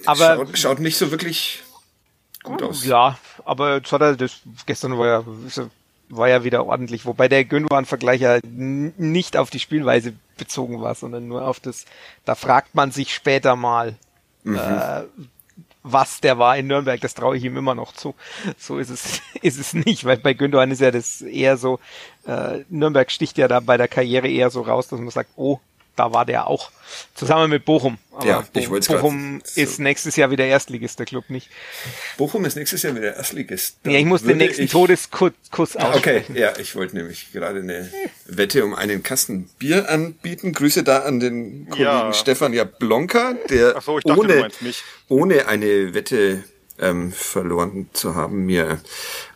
[0.07, 1.62] Aber schaut, schaut nicht so wirklich
[2.43, 2.85] gut aus.
[2.85, 5.25] Ja, aber jetzt hat er das gestern war ja
[6.11, 11.29] war ja wieder ordentlich, wobei der Gündogan-Vergleich ja nicht auf die Spielweise bezogen war, sondern
[11.29, 11.85] nur auf das.
[12.25, 13.97] Da fragt man sich später mal,
[14.47, 15.03] äh,
[15.92, 17.01] was der war in Nürnberg.
[17.01, 18.14] Das traue ich ihm immer noch zu.
[18.57, 21.81] So ist es ist es nicht, weil bei Gündogan ist ja das eher so.
[22.27, 25.61] Äh, Nürnberg sticht ja da bei der Karriere eher so raus, dass man sagt, oh,
[25.99, 26.71] da war der auch
[27.15, 27.99] zusammen mit Bochum.
[28.13, 31.49] Aber Ja, ich Bo- grad Bochum so- ist nächstes Jahr wieder Erstligist, der Club nicht.
[32.17, 33.77] Bochum ist nächstes Jahr wieder Erstligist.
[33.85, 36.37] Ja, ich muss den nächsten ich- Todeskuss Kuss Ah, Okay, aussprechen.
[36.37, 37.91] ja, ich wollte nämlich gerade eine
[38.27, 40.53] Wette um einen Kasten Bier anbieten.
[40.53, 42.13] Grüße da an den Kollegen Ja.
[42.13, 44.49] Stefan Jablonka, der so, ich dachte, ohne,
[45.09, 46.45] ohne eine Wette
[46.81, 48.81] ähm, verloren zu haben, mir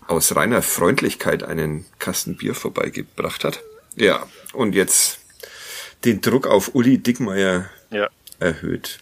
[0.07, 3.62] aus reiner Freundlichkeit einen Kasten Bier vorbeigebracht hat.
[3.96, 5.18] Ja, und jetzt
[6.04, 8.08] den Druck auf Uli Dickmeier Ja.
[8.38, 8.98] erhöht.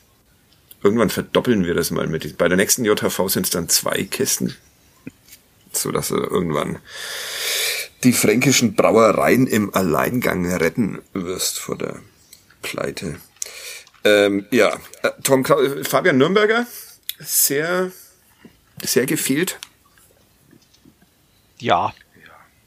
[0.83, 2.39] Irgendwann verdoppeln wir das mal mit.
[2.39, 4.57] Bei der nächsten JHV sind es dann zwei Kisten.
[5.73, 6.79] So dass du irgendwann
[8.03, 11.97] die fränkischen Brauereien im Alleingang retten wirst vor der
[12.63, 13.17] Pleite.
[14.05, 16.67] Ähm, ja, äh, Tom Krau Fabian Nürnberger,
[17.19, 17.93] sehr
[18.83, 19.59] sehr gefehlt?
[21.59, 21.93] Ja.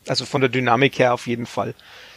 [0.07, 1.73] Also von der Dynamik her auf jeden Fall.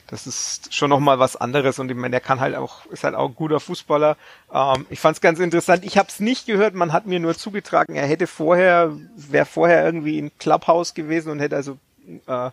[0.09, 3.17] Das ist schon nochmal was anderes und ich meine, er kann halt auch, ist halt
[3.17, 4.17] auch ein guter Fußballer.
[4.53, 5.85] Ähm, ich fand es ganz interessant.
[5.85, 9.85] Ich habe es nicht gehört, man hat mir nur zugetragen, er hätte vorher, wäre vorher
[9.85, 11.79] irgendwie im Clubhouse gewesen und hätte also
[12.27, 12.51] äh,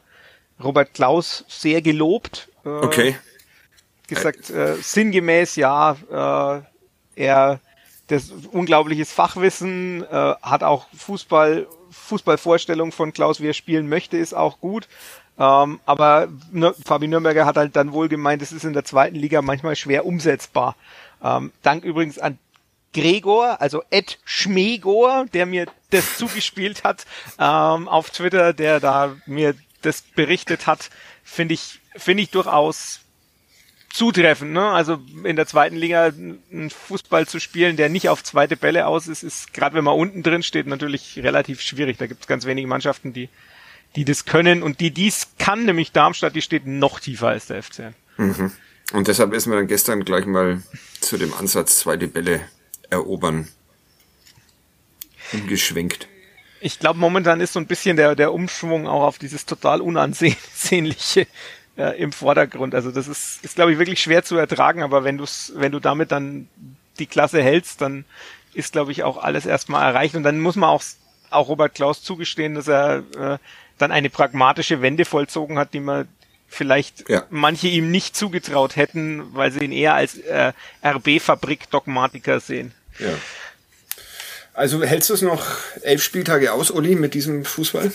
[0.63, 2.49] Robert Klaus sehr gelobt.
[2.65, 3.15] Äh, okay.
[4.07, 6.61] Gesagt, äh, sinngemäß, ja, äh,
[7.15, 7.59] er
[8.07, 14.33] das unglaubliches Fachwissen, äh, hat auch Fußball, Fußballvorstellung von Klaus, wie er spielen möchte, ist
[14.33, 14.87] auch gut.
[15.39, 19.15] Ähm, aber ne, Fabi Nürnberger hat halt dann wohl gemeint, es ist in der zweiten
[19.15, 20.75] Liga manchmal schwer umsetzbar.
[21.23, 22.37] Ähm, dank übrigens an
[22.93, 27.05] Gregor, also Ed Schmegor, der mir das zugespielt hat
[27.39, 30.89] ähm, auf Twitter, der da mir das berichtet hat,
[31.23, 33.01] finde ich, finde ich durchaus
[33.91, 34.51] zutreffend.
[34.53, 34.69] Ne?
[34.69, 39.07] Also in der zweiten Liga einen Fußball zu spielen, der nicht auf zweite Bälle aus
[39.07, 41.97] ist, ist gerade wenn man unten drin steht, natürlich relativ schwierig.
[41.97, 43.29] Da gibt es ganz wenige Mannschaften, die,
[43.95, 47.61] die das können und die dies kann, nämlich Darmstadt, die steht noch tiefer als der
[47.61, 47.95] FCN.
[48.17, 48.51] Mhm.
[48.93, 50.61] Und deshalb ist man dann gestern gleich mal
[51.01, 52.41] zu dem Ansatz zweite Bälle
[52.89, 53.47] erobern
[55.31, 56.07] umgeschwenkt.
[56.59, 61.27] Ich glaube, momentan ist so ein bisschen der, der Umschwung auch auf dieses total unansehnliche
[61.77, 62.75] äh, im Vordergrund.
[62.75, 65.25] Also das ist, ist glaube ich, wirklich schwer zu ertragen, aber wenn du
[65.55, 66.47] wenn du damit dann
[66.99, 68.05] die Klasse hältst, dann
[68.53, 70.15] ist, glaube ich, auch alles erstmal erreicht.
[70.15, 70.83] Und dann muss man auch,
[71.31, 73.37] auch Robert Klaus zugestehen, dass er äh,
[73.77, 76.07] dann eine pragmatische Wende vollzogen hat, die man
[76.47, 77.25] vielleicht ja.
[77.29, 82.73] manche ihm nicht zugetraut hätten, weil sie ihn eher als äh, RB-Fabrik-Dogmatiker sehen.
[82.99, 83.09] Ja.
[84.53, 85.43] Also hältst du es noch
[85.81, 87.91] elf Spieltage aus, Uli, mit diesem Fußball?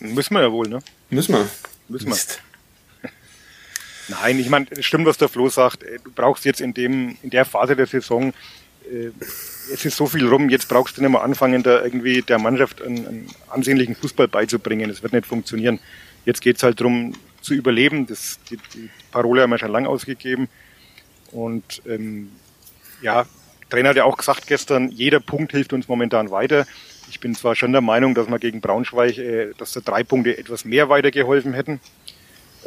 [0.00, 0.80] Müssen wir ja wohl, ne?
[1.10, 1.48] Müssen wir.
[1.88, 2.16] Müssen wir.
[4.08, 5.82] Nein, ich meine, stimmt, was der Flo sagt.
[5.82, 8.34] Du brauchst jetzt in dem, in der Phase der Saison,
[8.90, 9.10] äh,
[9.72, 12.82] es ist so viel rum, jetzt brauchst du nicht mehr anfangen, da irgendwie der Mannschaft
[12.82, 14.88] einen, einen ansehnlichen Fußball beizubringen.
[14.88, 15.80] Das wird nicht funktionieren.
[16.24, 18.06] Jetzt geht's halt drum zu überleben.
[18.06, 20.48] Das, die, die Parole haben wir schon lang ausgegeben.
[21.32, 22.30] Und ähm,
[23.02, 23.26] ja,
[23.70, 26.66] Trainer hat ja auch gesagt gestern, jeder Punkt hilft uns momentan weiter.
[27.10, 30.36] Ich bin zwar schon der Meinung, dass wir gegen Braunschweig, äh, dass da drei Punkte
[30.38, 31.80] etwas mehr weitergeholfen hätten.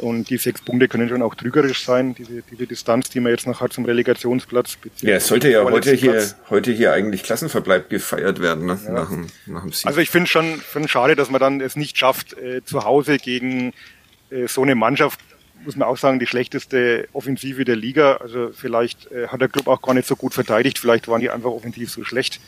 [0.00, 3.46] Und die sechs Punkte können schon auch trügerisch sein, diese, diese Distanz, die man jetzt
[3.46, 4.78] noch hat zum Relegationsplatz.
[5.00, 8.78] Ja, es sollte ja heute hier, heute hier eigentlich Klassenverbleib gefeiert werden, ne?
[8.84, 8.92] Ja.
[8.92, 9.86] nach, dem, nach dem Sieg.
[9.86, 13.18] Also ich finde schon, find schade, dass man dann es nicht schafft, äh, zu Hause
[13.18, 13.72] gegen
[14.30, 15.20] äh, so eine Mannschaft,
[15.64, 18.18] muss man auch sagen, die schlechteste Offensive der Liga.
[18.18, 21.30] Also vielleicht äh, hat der Club auch gar nicht so gut verteidigt, vielleicht waren die
[21.30, 22.40] einfach offensiv so schlecht.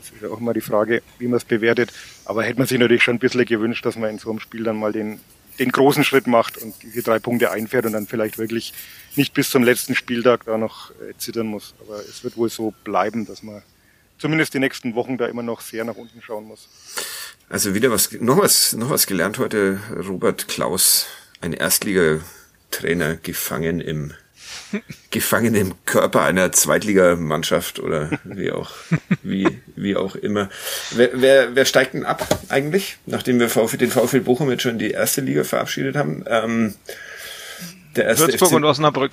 [0.00, 1.92] Das ist ja auch immer die Frage, wie man es bewertet.
[2.24, 4.64] Aber hätte man sich natürlich schon ein bisschen gewünscht, dass man in so einem Spiel
[4.64, 5.20] dann mal den
[5.58, 8.72] den großen Schritt macht und diese drei Punkte einfährt und dann vielleicht wirklich
[9.16, 11.74] nicht bis zum letzten Spieltag da noch äh, zittern muss.
[11.80, 13.62] Aber es wird wohl so bleiben, dass man
[14.18, 16.68] zumindest die nächsten Wochen da immer noch sehr nach unten schauen muss.
[17.48, 19.80] Also wieder was, noch was, noch was gelernt heute.
[20.08, 21.06] Robert Klaus,
[21.40, 24.12] ein Erstligatrainer, gefangen im
[25.10, 28.70] gefangen im Körper einer Zweitligamannschaft oder wie auch,
[29.22, 30.48] wie, wie auch immer.
[30.92, 34.72] Wer, wer, wer steigt denn ab eigentlich, nachdem wir VfL, den VfL Bochum jetzt schon
[34.72, 36.24] in die erste Liga verabschiedet haben?
[36.28, 36.74] Ähm,
[37.96, 39.12] der erste Würzburg FC und Osnabrück.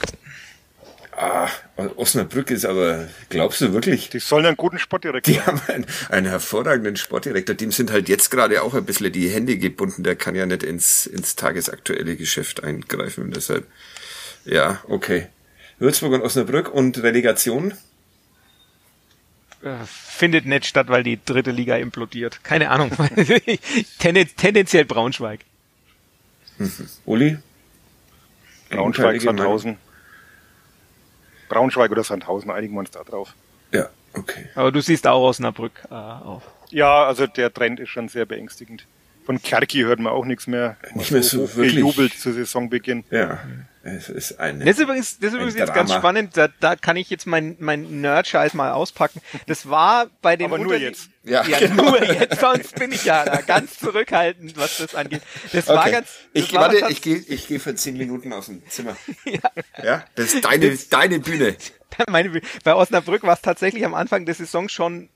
[1.15, 1.47] Ah,
[1.95, 4.09] Osnabrück ist aber, glaubst du wirklich?
[4.09, 7.55] Die sollen einen guten Sportdirektor Die haben einen, einen hervorragenden Sportdirektor.
[7.55, 10.03] Dem sind halt jetzt gerade auch ein bisschen die Hände gebunden.
[10.03, 13.31] Der kann ja nicht ins, ins tagesaktuelle Geschäft eingreifen.
[13.31, 13.67] Deshalb,
[14.43, 15.27] ja, okay.
[15.79, 17.73] Würzburg und Osnabrück und Relegation?
[19.63, 22.43] Äh, findet nicht statt, weil die dritte Liga implodiert.
[22.43, 22.91] Keine Ahnung.
[23.99, 25.41] tendenziell Braunschweig.
[26.57, 26.89] Mhm.
[27.05, 27.37] Uli?
[28.69, 29.77] Braunschweig, Sandhausen.
[31.49, 33.35] Braunschweig oder Sandhausen, einigen wir uns da drauf.
[33.71, 34.49] Ja, okay.
[34.55, 36.43] Aber du siehst auch Osnabrück äh, auf.
[36.69, 38.85] Ja, also der Trend ist schon sehr beängstigend.
[39.25, 40.75] Von Kerki hört man auch nichts mehr.
[40.95, 41.75] Nicht mehr so, so wirklich.
[41.75, 43.05] Gejubelt zu Saisonbeginn.
[43.09, 43.39] Ja.
[43.85, 46.37] Es ist ein, das ist übrigens, das ist übrigens jetzt ganz spannend.
[46.37, 49.19] Da, da kann ich jetzt mein, mein Nerd-Scheiß mal auspacken.
[49.47, 51.09] Das war bei dem Aber nur jetzt.
[51.23, 51.83] Ja, ja genau.
[51.89, 52.39] nur jetzt.
[52.39, 55.21] Sonst bin ich ja da ganz zurückhaltend, was das angeht.
[55.51, 55.77] Das okay.
[55.77, 56.07] war ganz.
[56.33, 58.95] Das ich, war warte, ich gehe ich geh für zehn Minuten aus dem Zimmer.
[59.25, 59.51] ja.
[59.83, 61.57] ja, das ist deine, das, deine Bühne.
[62.09, 62.45] Meine Bühne.
[62.63, 65.09] Bei Osnabrück war es tatsächlich am Anfang der Saison schon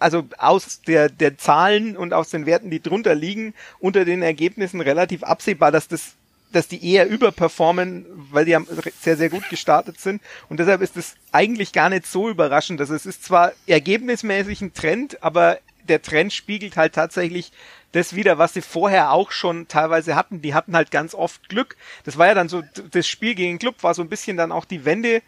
[0.00, 4.80] also aus der, der Zahlen und aus den Werten, die drunter liegen, unter den Ergebnissen
[4.80, 6.15] relativ absehbar, dass das
[6.52, 8.56] dass die eher überperformen, weil die
[9.00, 10.22] sehr, sehr gut gestartet sind.
[10.48, 12.80] Und deshalb ist es eigentlich gar nicht so überraschend.
[12.80, 17.52] Also es ist zwar ergebnismäßig ein Trend, aber der Trend spiegelt halt tatsächlich
[17.92, 20.42] das wieder, was sie vorher auch schon teilweise hatten.
[20.42, 21.76] Die hatten halt ganz oft Glück.
[22.04, 24.64] Das war ja dann so, das Spiel gegen Club war so ein bisschen dann auch
[24.64, 25.22] die Wende.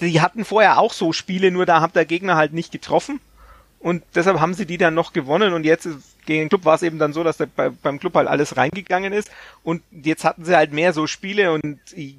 [0.00, 3.20] Die hatten vorher auch so Spiele, nur da hat der Gegner halt nicht getroffen.
[3.78, 5.88] Und deshalb haben sie die dann noch gewonnen und jetzt
[6.26, 8.56] gegen den Club war es eben dann so, dass da bei, beim Club halt alles
[8.56, 9.30] reingegangen ist
[9.62, 11.78] und jetzt hatten sie halt mehr so Spiele und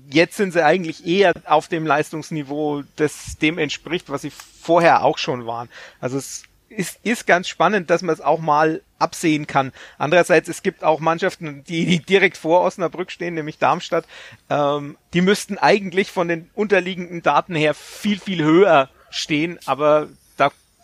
[0.09, 5.17] jetzt sind sie eigentlich eher auf dem Leistungsniveau, das dem entspricht, was sie vorher auch
[5.17, 5.69] schon waren.
[5.99, 9.71] Also es ist, ist ganz spannend, dass man es auch mal absehen kann.
[9.97, 14.05] Andererseits, es gibt auch Mannschaften, die, die direkt vor Osnabrück stehen, nämlich Darmstadt.
[14.49, 20.09] Ähm, die müssten eigentlich von den unterliegenden Daten her viel, viel höher stehen, aber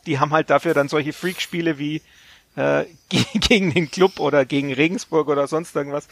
[0.06, 2.02] die haben halt dafür dann solche Freak-Spiele wie
[2.56, 6.08] äh, gegen den Club oder gegen Regensburg oder sonst irgendwas,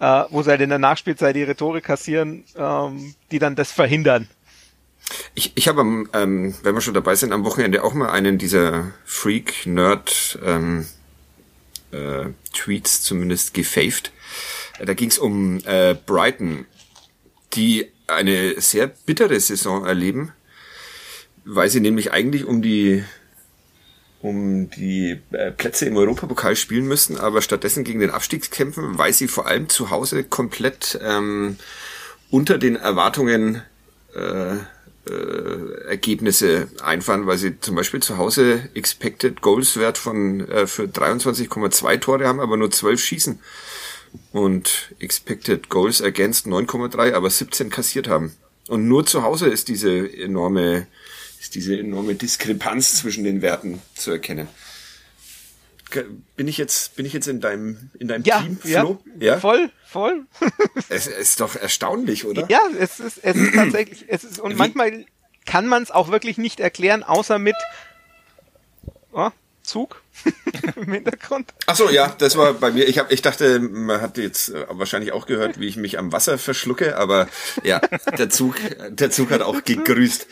[0.00, 4.28] äh, wo sie halt in der Nachspielzeit die Rhetorik kassieren, ähm, die dann das verhindern.
[5.34, 8.92] Ich, ich habe, ähm, wenn wir schon dabei sind, am Wochenende auch mal einen dieser
[9.04, 10.86] Freak-Nerd ähm,
[11.92, 14.12] äh, Tweets zumindest gefaved.
[14.84, 16.66] Da ging es um äh, Brighton,
[17.52, 20.32] die eine sehr bittere Saison erleben,
[21.44, 23.04] weil sie nämlich eigentlich um die
[24.24, 29.12] um die äh, Plätze im Europapokal spielen müssen, aber stattdessen gegen den Abstieg kämpfen, weil
[29.12, 31.58] sie vor allem zu Hause komplett ähm,
[32.30, 33.60] unter den Erwartungen
[34.16, 40.66] äh, äh, Ergebnisse einfahren, weil sie zum Beispiel zu Hause Expected Goals Wert von äh,
[40.66, 43.38] für 23,2 Tore haben, aber nur 12 schießen
[44.32, 48.34] und Expected Goals Against 9,3, aber 17 kassiert haben.
[48.68, 50.86] Und nur zu Hause ist diese enorme
[51.56, 54.48] ist diese enorme Diskrepanz zwischen den Werten zu erkennen.
[56.36, 59.00] Bin ich jetzt, bin ich jetzt in deinem, in deinem ja, Team, Flo?
[59.20, 60.26] Ja, ja, voll, voll.
[60.88, 62.46] es ist doch erstaunlich, oder?
[62.50, 64.56] Ja, es ist, es ist tatsächlich, es ist, und Wie?
[64.56, 65.06] manchmal
[65.46, 67.54] kann man es auch wirklich nicht erklären, außer mit,
[69.12, 69.30] oh,
[69.62, 70.02] Zug
[70.76, 71.52] im Hintergrund.
[71.66, 72.88] Ach so, ja, das war bei mir.
[72.88, 76.12] Ich hab, ich dachte, man hat jetzt äh, wahrscheinlich auch gehört, wie ich mich am
[76.12, 77.28] Wasser verschlucke, aber
[77.62, 77.80] ja,
[78.18, 78.56] der Zug,
[78.88, 80.26] der Zug hat auch gegrüßt.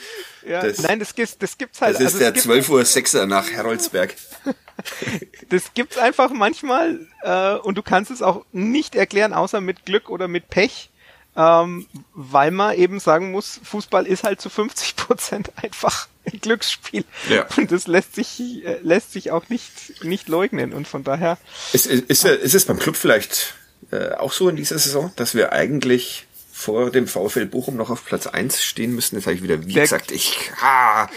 [0.46, 1.94] Ja, das, nein, das gibt's, das gibt's halt.
[1.96, 4.14] Das ist also, der 12 Uhr 6er nach Heroldsberg.
[5.50, 10.10] das gibt's einfach manchmal äh, und du kannst es auch nicht erklären, außer mit Glück
[10.10, 10.90] oder mit Pech
[11.36, 17.04] ähm, weil man eben sagen muss, Fußball ist halt zu 50 Prozent einfach ein Glücksspiel.
[17.28, 17.46] Ja.
[17.56, 20.72] Und das lässt sich, äh, lässt sich auch nicht, nicht leugnen.
[20.72, 21.38] Und von daher.
[21.72, 23.54] Ist, ist, ist, ist es beim Club vielleicht
[23.90, 28.04] äh, auch so in dieser Saison, dass wir eigentlich vor dem VfL Bochum noch auf
[28.04, 29.16] Platz eins stehen müssen?
[29.16, 31.08] Jetzt habe ich wieder, wie Der, gesagt, ich ah,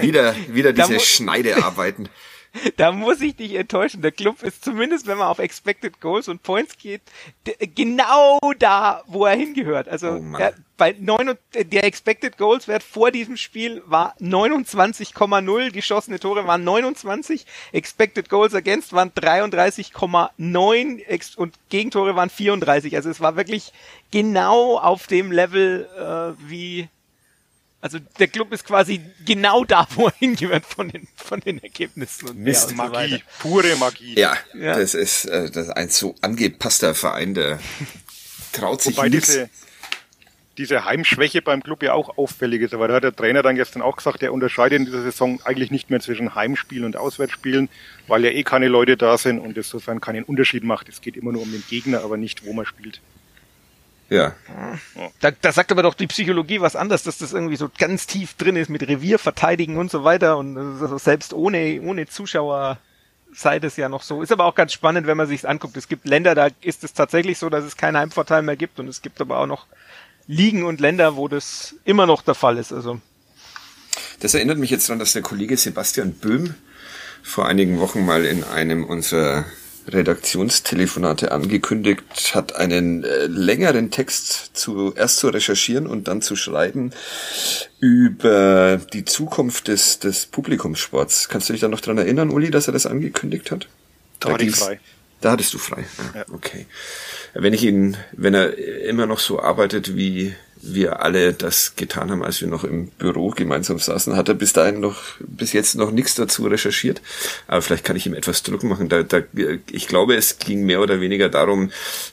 [0.00, 2.08] wieder, wieder diese Schneidearbeiten.
[2.76, 4.02] da muss ich dich enttäuschen.
[4.02, 7.02] Der Club ist zumindest, wenn man auf Expected Goals und Points geht,
[7.74, 9.88] genau da, wo er hingehört.
[9.88, 16.18] Also oh er, bei neun, der Expected Goals Wert vor diesem Spiel war 29,0, geschossene
[16.18, 22.96] Tore waren 29, Expected Goals Against waren 33,9 und Gegentore waren 34.
[22.96, 23.74] Also es war wirklich
[24.10, 26.88] genau auf dem Level äh, wie
[27.80, 32.28] also der Club ist quasi genau da, wo er hingehört von den, von den Ergebnissen.
[32.28, 34.18] Und Mist, Magie, so pure Magie.
[34.18, 37.60] Ja, ja, das ist äh, das ist ein so angepasster Verein, der
[38.52, 39.10] traut sich Wobei.
[39.10, 39.48] Diese,
[40.58, 42.74] diese Heimschwäche beim Club ja auch auffällig ist.
[42.74, 45.70] Aber da hat der Trainer dann gestern auch gesagt, er unterscheidet in dieser Saison eigentlich
[45.70, 47.68] nicht mehr zwischen Heimspielen und Auswärtsspielen,
[48.08, 50.88] weil ja eh keine Leute da sind und insofern keinen Unterschied macht.
[50.88, 53.00] Es geht immer nur um den Gegner, aber nicht, wo man spielt.
[54.10, 54.34] Ja.
[55.20, 58.34] Da, da sagt aber doch die Psychologie was anderes, dass das irgendwie so ganz tief
[58.34, 62.78] drin ist mit Revier verteidigen und so weiter und also selbst ohne, ohne Zuschauer
[63.34, 64.22] sei das ja noch so.
[64.22, 65.76] Ist aber auch ganz spannend, wenn man sich anguckt.
[65.76, 68.88] Es gibt Länder, da ist es tatsächlich so, dass es keinen Heimvorteil mehr gibt und
[68.88, 69.66] es gibt aber auch noch
[70.28, 72.72] Ligen und Länder, wo das immer noch der Fall ist.
[72.72, 73.00] Also.
[74.20, 76.54] Das erinnert mich jetzt daran, dass der Kollege Sebastian Böhm
[77.22, 79.46] vor einigen Wochen mal in einem unserer
[79.88, 86.92] Redaktionstelefonate angekündigt hat, einen äh, längeren Text zuerst zu recherchieren und dann zu schreiben
[87.80, 91.30] über die Zukunft des, des Publikumssports.
[91.30, 93.66] Kannst du dich da noch dran erinnern, Uli, dass er das angekündigt hat?
[94.20, 94.78] Da, da ich frei.
[95.20, 95.84] Da hattest du frei.
[95.98, 96.24] Ah, ja.
[96.32, 96.66] Okay.
[97.40, 102.24] Wenn ich ihn, wenn er immer noch so arbeitet wie wir alle das getan haben,
[102.24, 105.92] als wir noch im Büro gemeinsam saßen, hat er bis dahin noch, bis jetzt noch
[105.92, 107.00] nichts dazu recherchiert.
[107.46, 108.88] Aber vielleicht kann ich ihm etwas Druck machen.
[108.88, 109.22] Da, da,
[109.70, 111.70] ich glaube, es ging mehr oder weniger darum,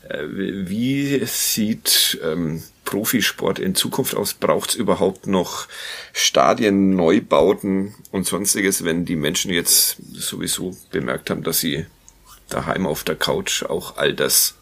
[0.08, 4.36] äh, wie sieht ähm, Profisport in Zukunft aus?
[4.36, 5.68] Braucht es überhaupt noch
[6.14, 11.88] Stadien, Neubauten und sonstiges, wenn die Menschen jetzt sowieso bemerkt haben, dass sie
[12.50, 14.56] daheim auf der Couch auch all das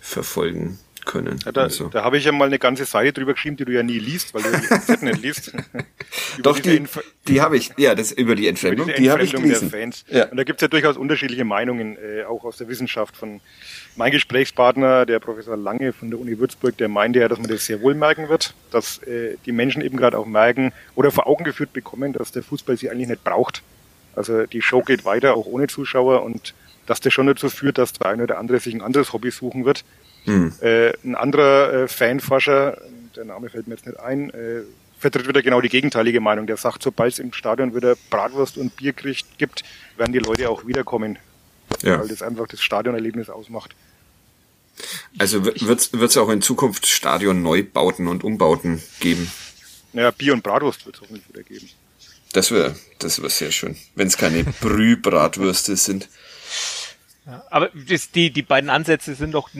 [0.00, 1.38] verfolgen können.
[1.44, 1.88] Ja, da also.
[1.88, 4.34] da habe ich ja mal eine ganze Seite drüber geschrieben, die du ja nie liest,
[4.34, 5.52] weil du die FZ nicht liest.
[6.42, 6.82] Doch, die,
[7.26, 9.70] die habe ich, ja, das über die Entfremdung, über die habe ich gelesen.
[9.70, 10.04] Der Fans.
[10.08, 10.26] Ja.
[10.26, 13.16] Und da gibt es ja durchaus unterschiedliche Meinungen, äh, auch aus der Wissenschaft.
[13.16, 13.40] Von
[13.96, 17.66] mein Gesprächspartner, der Professor Lange von der Uni Würzburg, der meinte ja, dass man das
[17.66, 21.44] sehr wohl merken wird, dass äh, die Menschen eben gerade auch merken oder vor Augen
[21.44, 23.62] geführt bekommen, dass der Fußball sie eigentlich nicht braucht
[24.14, 26.54] Also die Show geht weiter, auch ohne Zuschauer und
[26.90, 29.64] dass das schon dazu führt, dass der eine oder andere sich ein anderes Hobby suchen
[29.64, 29.84] wird.
[30.24, 30.52] Hm.
[30.60, 32.78] Äh, ein anderer äh, Fanforscher,
[33.14, 34.62] der Name fällt mir jetzt nicht ein, äh,
[34.98, 36.48] vertritt wieder genau die gegenteilige Meinung.
[36.48, 39.62] Der sagt, sobald es im Stadion wieder Bratwurst und Bier kriegt, gibt,
[39.98, 41.20] werden die Leute auch wiederkommen.
[41.82, 42.00] Ja.
[42.00, 43.72] Weil das einfach das Stadionerlebnis ausmacht.
[45.16, 49.30] Also wird es auch in Zukunft Stadion-Neubauten und Umbauten geben?
[49.92, 51.68] Naja, Bier und Bratwurst wird es hoffentlich wieder geben.
[52.32, 56.08] Das wäre das wär sehr schön, wenn es keine Brühbratwürste sind.
[57.30, 59.50] Ja, aber das, die, die beiden Ansätze sind doch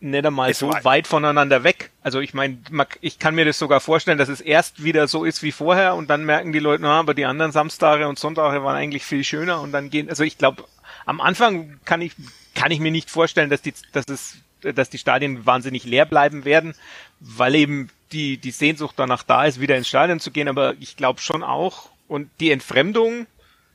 [0.00, 1.90] nicht einmal so weit voneinander weg.
[2.02, 2.58] Also ich meine,
[3.00, 6.08] ich kann mir das sogar vorstellen, dass es erst wieder so ist wie vorher und
[6.08, 9.60] dann merken die Leute, na, aber die anderen Samstage und Sonntage waren eigentlich viel schöner
[9.60, 10.64] und dann gehen, also ich glaube,
[11.04, 12.12] am Anfang kann ich,
[12.54, 16.44] kann ich mir nicht vorstellen, dass die, dass es, dass die Stadien wahnsinnig leer bleiben
[16.44, 16.74] werden,
[17.20, 20.96] weil eben die, die Sehnsucht danach da ist, wieder ins Stadion zu gehen, aber ich
[20.96, 23.26] glaube schon auch und die Entfremdung,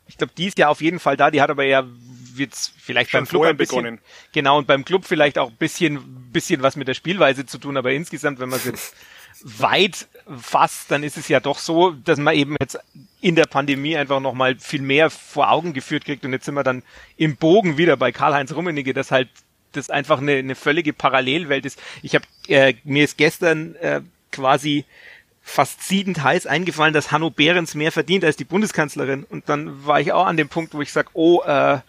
[0.08, 1.86] ich glaube, die ist ja auf jeden Fall da, die hat aber ja
[2.38, 4.00] wird's vielleicht Schon beim Club ein bisschen, begonnen.
[4.32, 7.78] genau, und beim Club vielleicht auch ein bisschen, bisschen was mit der Spielweise zu tun,
[7.78, 8.96] aber insgesamt, wenn man es jetzt
[9.44, 10.08] weit
[10.40, 12.80] fasst, dann ist es ja doch so, dass man eben jetzt
[13.22, 16.64] in der Pandemie einfach nochmal viel mehr vor Augen geführt kriegt und jetzt sind wir
[16.64, 16.84] dann
[17.18, 19.30] im Bogen wieder bei Karl-Heinz Rummenigge, das halt
[19.74, 21.82] das einfach eine, eine völlige Parallelwelt ist.
[22.04, 24.86] Ich habe äh, mir ist gestern äh, quasi
[25.44, 29.26] fast siedend heiß eingefallen, dass Hanno Behrens mehr verdient als die Bundeskanzlerin.
[29.26, 31.80] Und dann war ich auch an dem Punkt, wo ich sage, oh, äh,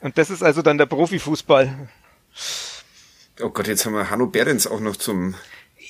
[0.00, 1.88] und das ist also dann der Profifußball.
[3.42, 5.34] Oh Gott, jetzt haben wir Hanno Behrens auch noch zum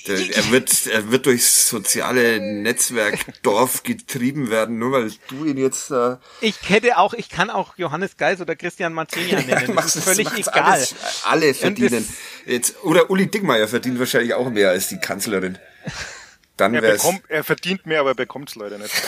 [0.06, 5.58] der, er wird, er wird durchs soziale Netzwerk Dorf getrieben werden, nur weil du ihn
[5.58, 5.90] jetzt.
[5.90, 9.76] Äh ich hätte auch, ich kann auch Johannes Geis oder Christian Martinian nennen.
[9.76, 10.62] das ist völlig egal.
[10.62, 10.94] Alles,
[11.24, 12.08] alle verdienen.
[12.46, 15.58] Jetzt, oder Uli Dickmeyer verdient wahrscheinlich auch mehr als die Kanzlerin.
[16.60, 18.94] Dann er, bekommt, er verdient mehr, aber er bekommt es leider nicht.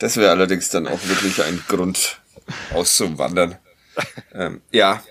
[0.00, 2.20] das wäre allerdings dann auch wirklich ein Grund
[2.74, 3.56] auszuwandern.
[4.34, 5.04] ähm, ja.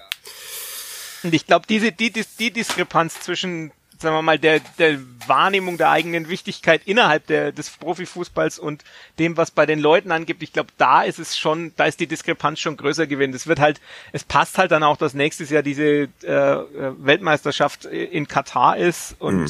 [1.24, 5.78] Und ich glaube, diese die, die, die Diskrepanz zwischen sagen wir mal, der, der Wahrnehmung
[5.78, 8.84] der eigenen Wichtigkeit innerhalb der, des Profifußballs und
[9.20, 12.08] dem, was bei den Leuten angibt, ich glaube, da ist es schon, da ist die
[12.08, 13.36] Diskrepanz schon größer gewesen.
[13.36, 13.80] Es wird halt,
[14.12, 16.58] es passt halt dann auch, dass nächstes Jahr diese äh,
[16.98, 19.50] Weltmeisterschaft in Katar ist und mhm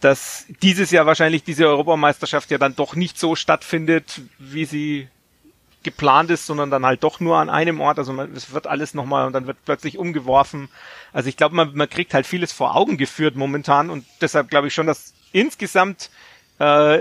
[0.00, 5.08] dass dieses Jahr wahrscheinlich diese Europameisterschaft ja dann doch nicht so stattfindet, wie sie
[5.82, 7.98] geplant ist, sondern dann halt doch nur an einem Ort.
[7.98, 10.68] Also man, es wird alles nochmal und dann wird plötzlich umgeworfen.
[11.12, 14.68] Also ich glaube, man, man kriegt halt vieles vor Augen geführt momentan und deshalb glaube
[14.68, 16.10] ich schon, dass insgesamt
[16.58, 17.00] äh,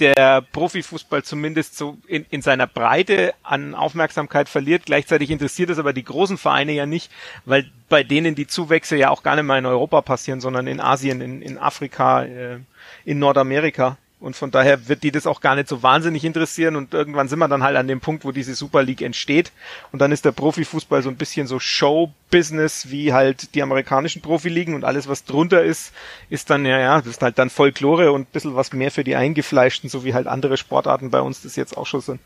[0.00, 4.86] der Profifußball zumindest so in, in seiner Breite an Aufmerksamkeit verliert.
[4.86, 7.10] Gleichzeitig interessiert es aber die großen Vereine ja nicht,
[7.44, 10.80] weil bei denen die Zuwächse ja auch gar nicht mehr in Europa passieren, sondern in
[10.80, 12.58] Asien, in, in Afrika, äh,
[13.04, 13.96] in Nordamerika.
[14.20, 16.76] Und von daher wird die das auch gar nicht so wahnsinnig interessieren.
[16.76, 19.52] Und irgendwann sind wir dann halt an dem Punkt, wo diese Super League entsteht.
[19.92, 24.74] Und dann ist der Profifußball so ein bisschen so Show-Business wie halt die amerikanischen Profiligen.
[24.74, 25.92] Und alles, was drunter ist,
[26.30, 29.04] ist dann, ja, ja, das ist halt dann Folklore und ein bisschen was mehr für
[29.04, 32.20] die Eingefleischten, so wie halt andere Sportarten bei uns das jetzt auch schon sind.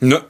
[0.00, 0.24] Ja,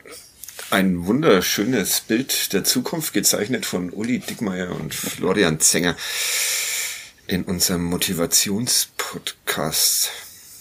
[0.70, 5.94] ein wunderschönes Bild der Zukunft gezeichnet von Uli Dickmeyer und Florian Zenger
[7.26, 10.10] in unserem Motivationspodcast.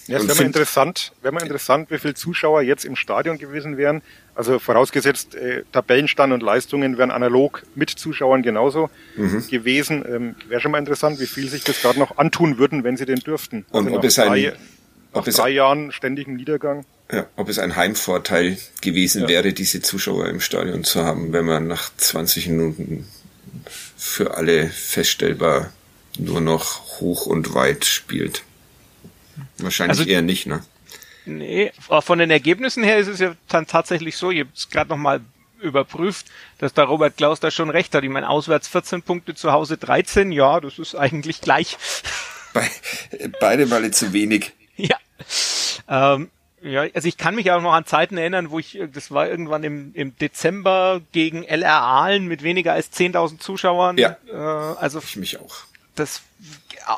[0.07, 3.77] Ja, es wäre mal interessant, wäre mal interessant, wie viele Zuschauer jetzt im Stadion gewesen
[3.77, 4.03] wären.
[4.35, 9.47] Also vorausgesetzt, äh, Tabellenstand und Leistungen wären analog mit Zuschauern genauso mhm.
[9.47, 10.05] gewesen.
[10.07, 13.05] Ähm, wäre schon mal interessant, wie viel sich das gerade noch antun würden, wenn sie
[13.05, 13.65] denn dürften.
[13.71, 14.53] Und also ob es ein, drei,
[15.13, 16.85] ob es drei Jahren ständigen Niedergang.
[17.11, 19.27] Ja, ob es ein Heimvorteil gewesen ja.
[19.27, 23.07] wäre, diese Zuschauer im Stadion zu haben, wenn man nach 20 Minuten
[23.97, 25.71] für alle feststellbar
[26.19, 28.43] nur noch hoch und weit spielt.
[29.57, 30.63] Wahrscheinlich also, eher nicht, ne?
[31.25, 34.89] Nee, von den Ergebnissen her ist es ja dann tatsächlich so, ich habe es gerade
[34.89, 35.21] nochmal
[35.59, 36.27] überprüft,
[36.59, 38.03] dass da Robert Klaus da schon recht hat.
[38.03, 41.77] Ich meine, auswärts 14 Punkte, zu Hause 13, ja, das ist eigentlich gleich.
[42.53, 42.69] Bei,
[43.39, 44.53] beide Male zu wenig.
[44.77, 44.97] Ja.
[45.87, 46.29] Ähm,
[46.61, 49.63] ja, also ich kann mich auch noch an Zeiten erinnern, wo ich, das war irgendwann
[49.63, 53.97] im, im Dezember gegen LR Aalen mit weniger als 10.000 Zuschauern.
[53.97, 54.17] Ja.
[54.27, 55.63] Äh, also ich mich auch
[55.95, 56.21] das,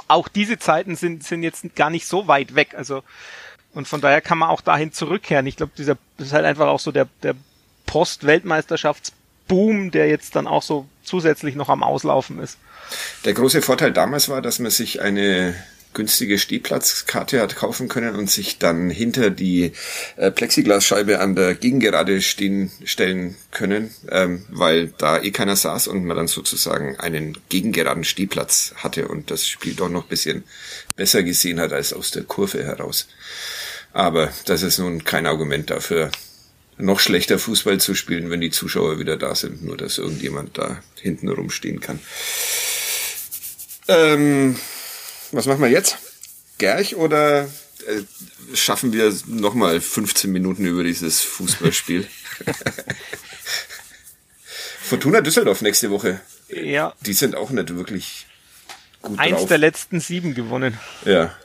[0.07, 2.75] auch diese Zeiten sind, sind jetzt gar nicht so weit weg.
[2.75, 3.03] Also,
[3.73, 5.47] und von daher kann man auch dahin zurückkehren.
[5.47, 7.35] Ich glaube, dieser, das ist halt einfach auch so der, der
[7.85, 12.57] Post-Weltmeisterschaftsboom, der jetzt dann auch so zusätzlich noch am Auslaufen ist.
[13.25, 15.55] Der große Vorteil damals war, dass man sich eine
[15.93, 19.71] günstige Stehplatzkarte hat kaufen können und sich dann hinter die
[20.15, 26.05] äh, Plexiglasscheibe an der Gegengerade stehen stellen können, ähm, weil da eh keiner saß und
[26.05, 30.43] man dann sozusagen einen gegengeraden Stehplatz hatte und das Spiel doch noch bisschen
[30.95, 33.07] besser gesehen hat als aus der Kurve heraus.
[33.93, 36.11] Aber das ist nun kein Argument dafür,
[36.77, 40.81] noch schlechter Fußball zu spielen, wenn die Zuschauer wieder da sind, nur dass irgendjemand da
[41.01, 41.99] hinten rumstehen kann.
[43.87, 44.55] Ähm,
[45.37, 45.97] was machen wir jetzt?
[46.57, 48.01] Gerch oder äh,
[48.55, 52.07] schaffen wir nochmal 15 Minuten über dieses Fußballspiel?
[54.81, 56.19] Fortuna Düsseldorf nächste Woche.
[56.49, 56.93] Ja.
[57.01, 58.25] Die sind auch nicht wirklich
[59.01, 59.47] gut Eins drauf.
[59.49, 60.77] der letzten sieben gewonnen.
[61.05, 61.35] Ja.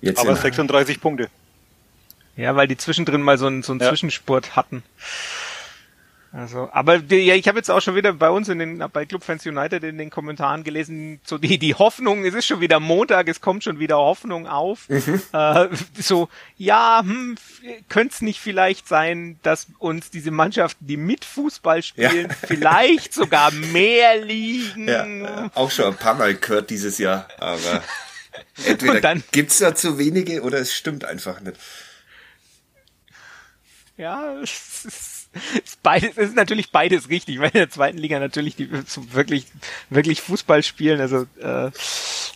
[0.00, 1.28] Jetzt Aber in- 36 Punkte.
[2.36, 3.88] Ja, weil die zwischendrin mal so einen, so einen Ja.
[3.90, 4.82] Zwischenspurt hatten.
[6.32, 9.44] Also, aber ja, ich habe jetzt auch schon wieder bei uns in den bei Clubfans
[9.46, 13.40] United in den Kommentaren gelesen, so die die Hoffnung, es ist schon wieder Montag, es
[13.40, 14.88] kommt schon wieder Hoffnung auf.
[14.88, 15.68] Äh,
[15.98, 17.36] so, ja, hm,
[17.88, 22.34] könnte es nicht vielleicht sein, dass uns diese Mannschaften, die mit Fußball spielen, Ja.
[22.46, 24.86] vielleicht sogar mehr liegen.
[24.86, 25.04] Ja,
[25.46, 27.82] äh, auch schon ein paar Mal gehört dieses Jahr, aber
[28.66, 31.56] entweder Und dann- gibt's da zu wenige oder es stimmt einfach nicht.
[33.96, 35.09] Ja, es ist,
[35.64, 38.68] ist beides, es ist natürlich beides richtig, weil in der zweiten Liga natürlich die
[39.12, 39.46] wirklich,
[39.88, 41.00] wirklich Fußball spielen.
[41.00, 41.70] Also äh,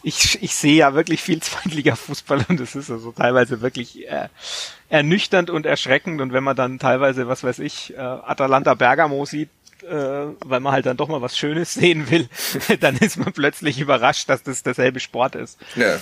[0.03, 4.29] ich, ich sehe ja wirklich viel Zweitliga-Fußball und es ist also teilweise wirklich äh,
[4.89, 6.21] ernüchternd und erschreckend.
[6.21, 9.51] Und wenn man dann teilweise, was weiß ich, äh, Atalanta Bergamo sieht,
[9.83, 12.29] äh, weil man halt dann doch mal was Schönes sehen will,
[12.81, 15.59] dann ist man plötzlich überrascht, dass das derselbe Sport ist.
[15.75, 16.01] Ja.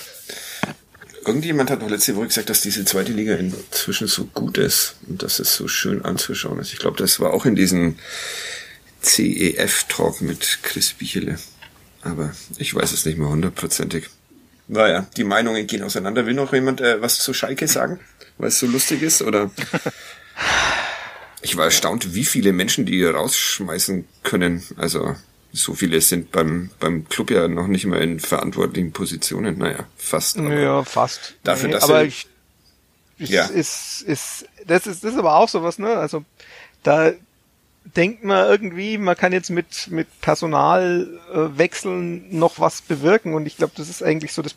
[1.25, 5.23] Irgendjemand hat noch letzte Woche gesagt, dass diese zweite Liga inzwischen so gut ist und
[5.23, 6.73] dass es so schön anzuschauen ist.
[6.73, 7.97] Ich glaube, das war auch in diesem
[9.01, 11.39] CEF-Talk mit Chris Bichele.
[12.01, 14.09] Aber ich weiß es nicht mehr hundertprozentig.
[14.67, 16.25] Naja, die Meinungen gehen auseinander.
[16.25, 17.99] Will noch jemand äh, was zu Schalke sagen?
[18.37, 19.21] Weil es so lustig ist?
[19.21, 19.51] Oder?
[21.45, 24.63] Ich war erstaunt, wie viele Menschen die rausschmeißen können.
[24.77, 25.13] Also
[25.55, 29.59] so viele sind beim, beim Club ja noch nicht mal in verantwortlichen Positionen.
[29.59, 30.35] Naja, fast.
[30.37, 31.35] Ja, fast.
[31.43, 32.25] Dafür, dass aber er- ich,
[33.19, 33.45] ich Ja.
[33.45, 35.95] ist, ist, das ist, das ist aber auch sowas, ne?
[35.95, 36.25] Also,
[36.81, 37.11] da
[37.95, 43.57] denkt man irgendwie, man kann jetzt mit, mit Personalwechseln äh, noch was bewirken und ich
[43.57, 44.55] glaube, das ist eigentlich so das,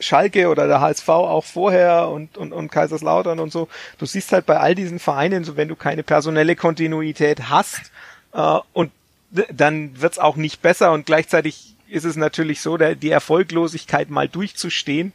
[0.00, 3.68] Schalke oder der HSV auch vorher und, und, und Kaiserslautern und so.
[3.98, 7.80] Du siehst halt bei all diesen Vereinen, so wenn du keine personelle Kontinuität hast,
[8.32, 8.90] äh, und
[9.30, 14.28] dann wird's auch nicht besser und gleichzeitig ist es natürlich so, der, die Erfolglosigkeit mal
[14.28, 15.12] durchzustehen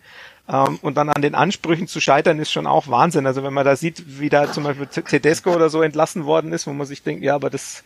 [0.47, 3.26] ähm, und dann an den Ansprüchen zu scheitern, ist schon auch Wahnsinn.
[3.26, 6.53] Also wenn man da sieht, wie da zum Beispiel Te- Tedesco oder so entlassen worden
[6.53, 7.84] ist, wo man sich denkt, ja, aber das,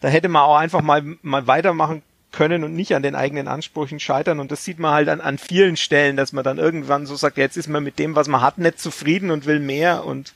[0.00, 2.02] da hätte man auch einfach mal, mal weitermachen
[2.32, 4.40] können und nicht an den eigenen Ansprüchen scheitern.
[4.40, 7.38] Und das sieht man halt an, an vielen Stellen, dass man dann irgendwann so sagt,
[7.38, 10.34] jetzt ist man mit dem, was man hat, nicht zufrieden und will mehr und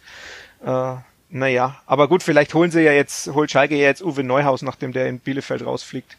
[0.65, 0.95] äh,
[1.31, 4.93] naja, aber gut, vielleicht holen sie ja jetzt, holt Schalke ja jetzt Uwe Neuhaus, nachdem
[4.93, 6.17] der in Bielefeld rausfliegt.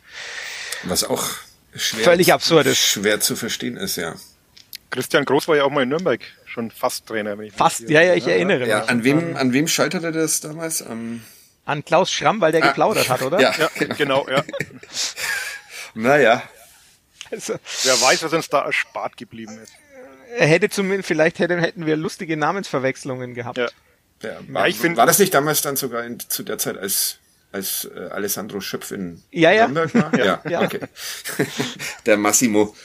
[0.84, 1.24] Was auch
[1.76, 2.80] schwer, Völlig absurd ist.
[2.80, 4.16] schwer zu verstehen ist, ja.
[4.90, 7.38] Christian Groß war ja auch mal in Nürnberg schon fast Trainer.
[7.38, 8.90] Wenn ich mich Fast, ja, ja, ich erinnere ja mich.
[8.90, 10.82] an wem, an wem scheiterte das damals?
[10.82, 11.22] Am,
[11.66, 13.40] An Klaus Schramm, weil der geplaudert hat, oder?
[13.40, 13.54] ja.
[13.58, 14.44] Ja, genau, ja.
[15.94, 16.44] Naja.
[17.32, 19.74] Also, Wer weiß, was uns da erspart geblieben ist.
[20.38, 23.58] er hätte zumindest, vielleicht hätte, hätten wir lustige Namensverwechslungen gehabt.
[23.58, 23.68] Ja.
[24.22, 27.18] Ja, war, ich find- war das nicht damals dann sogar in, zu der Zeit, als,
[27.52, 29.68] als äh, Alessandro Schöpf in Ja, ja.
[29.68, 30.18] Nürnberg war?
[30.26, 30.62] ja, Ja.
[30.62, 30.80] okay.
[32.06, 32.76] der Massimo.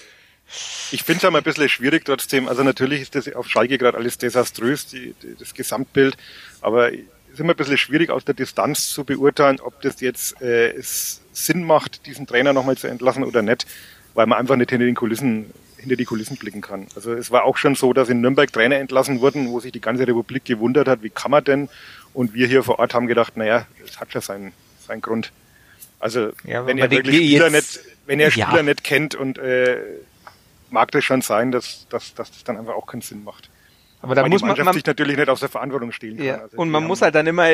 [0.93, 2.47] Ich finde es aber ein bisschen schwierig trotzdem.
[2.49, 6.17] Also natürlich ist das auf Schalke gerade alles desaströs, die, die, das Gesamtbild.
[6.61, 7.01] Aber es
[7.33, 11.21] ist immer ein bisschen schwierig aus der Distanz zu beurteilen, ob das jetzt äh, es
[11.33, 13.67] Sinn macht, diesen Trainer nochmal zu entlassen oder nicht,
[14.15, 16.87] weil man einfach nicht hinter den Kulissen hinter die Kulissen blicken kann.
[16.97, 19.81] Also es war auch schon so, dass in Nürnberg Trainer entlassen wurden, wo sich die
[19.81, 21.69] ganze Republik gewundert hat, wie kann man denn?
[22.15, 24.53] Und wir hier vor Ort haben gedacht, naja, das hat schon seinen,
[24.87, 25.33] seinen Grund.
[26.01, 28.31] Also Ja, wenn er die- wirklich Spieler jetzt- nicht, wenn Ja.
[28.31, 29.77] Spieler nicht kennt und äh,
[30.71, 33.49] mag das schon sein, dass, dass, dass das dann einfach auch keinen Sinn macht.
[34.03, 36.27] Aber da muss man, man sich natürlich nicht aus der Verantwortung stehlen kann.
[36.27, 37.47] ja, Also und man muss halt dann immer,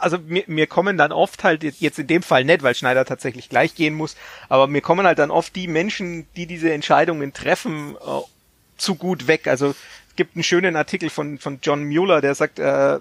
[0.00, 3.48] also mir, mir kommen dann oft halt, jetzt in dem Fall nicht, weil Schneider tatsächlich
[3.48, 4.16] gleich gehen muss,
[4.48, 8.20] aber mir kommen halt dann oft die Menschen, die diese Entscheidungen treffen, äh,
[8.76, 9.46] zu gut weg.
[9.46, 12.98] Also es gibt einen schönen Artikel von, von John Mueller, der sagt, äh,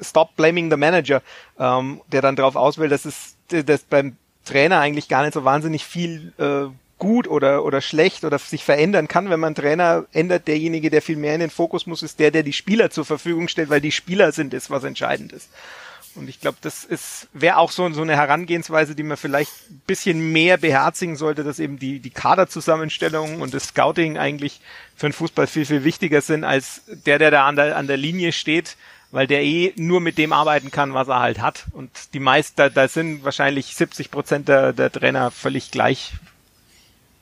[0.00, 1.22] Stop blaming the manager,
[1.58, 5.84] ähm, der dann darauf auswählt, dass es dass beim Trainer eigentlich gar nicht so wahnsinnig
[5.84, 6.66] viel äh,
[6.98, 10.48] gut oder oder schlecht oder sich verändern kann, wenn man Trainer ändert.
[10.48, 13.48] Derjenige, der viel mehr in den Fokus muss, ist der, der die Spieler zur Verfügung
[13.48, 15.48] stellt, weil die Spieler sind es, was entscheidend ist.
[16.14, 19.82] Und ich glaube, das ist wäre auch so, so eine Herangehensweise, die man vielleicht ein
[19.86, 24.60] bisschen mehr beherzigen sollte, dass eben die, die Kaderzusammenstellung und das Scouting eigentlich
[24.96, 27.96] für den Fußball viel, viel wichtiger sind als der, der da an der, an der
[27.96, 28.76] Linie steht,
[29.10, 31.64] weil der eh nur mit dem arbeiten kann, was er halt hat.
[31.72, 36.12] Und die meisten, da, da sind wahrscheinlich 70 Prozent der, der Trainer völlig gleich.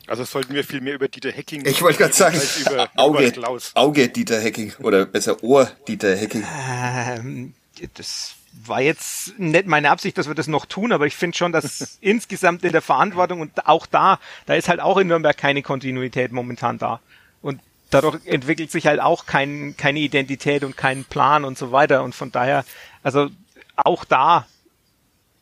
[0.07, 3.31] Also sollten wir viel mehr über Dieter Hecking Ich wollte gerade sagen, über, Auge, über
[3.31, 3.71] Klaus.
[3.75, 6.43] Auge Dieter Hecking oder besser Ohr Dieter Hecking.
[6.43, 7.53] Ähm,
[7.93, 8.35] das
[8.65, 11.97] war jetzt nicht meine Absicht, dass wir das noch tun, aber ich finde schon, dass
[12.01, 16.31] insgesamt in der Verantwortung und auch da, da ist halt auch in Nürnberg keine Kontinuität
[16.31, 17.01] momentan da.
[17.41, 22.03] Und dadurch entwickelt sich halt auch kein, keine Identität und kein Plan und so weiter.
[22.03, 22.65] Und von daher,
[23.03, 23.29] also
[23.75, 24.47] auch da,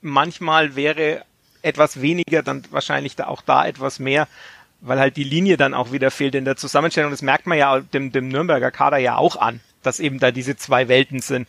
[0.01, 1.23] manchmal wäre
[1.61, 4.27] etwas weniger, dann wahrscheinlich da auch da etwas mehr,
[4.85, 7.11] weil halt die Linie dann auch wieder fehlt in der Zusammenstellung.
[7.11, 10.55] Das merkt man ja dem, dem Nürnberger Kader ja auch an, dass eben da diese
[10.55, 11.47] zwei Welten sind,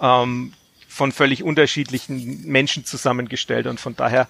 [0.00, 0.52] ähm,
[0.88, 4.28] von völlig unterschiedlichen Menschen zusammengestellt und von daher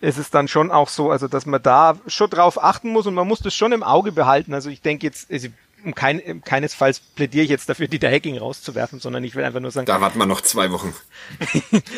[0.00, 3.14] ist es dann schon auch so, also dass man da schon drauf achten muss und
[3.14, 4.52] man muss das schon im Auge behalten.
[4.52, 5.48] Also ich denke jetzt, also
[5.94, 9.86] kein, keinesfalls plädiere ich jetzt dafür, Dieter Hacking rauszuwerfen, sondern ich will einfach nur sagen.
[9.86, 10.94] Da warten wir noch zwei Wochen.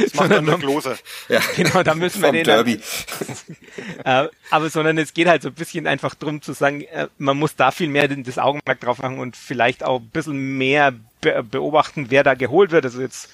[0.00, 0.98] das macht dann noch Klose.
[1.28, 1.40] Ja.
[1.56, 2.44] Genau, da müssen wir den.
[2.44, 2.80] Derby.
[4.04, 7.36] äh, aber sondern es geht halt so ein bisschen einfach drum zu sagen, äh, man
[7.36, 11.42] muss da viel mehr das Augenmerk drauf machen und vielleicht auch ein bisschen mehr be
[11.42, 12.84] beobachten, wer da geholt wird.
[12.84, 13.30] Also jetzt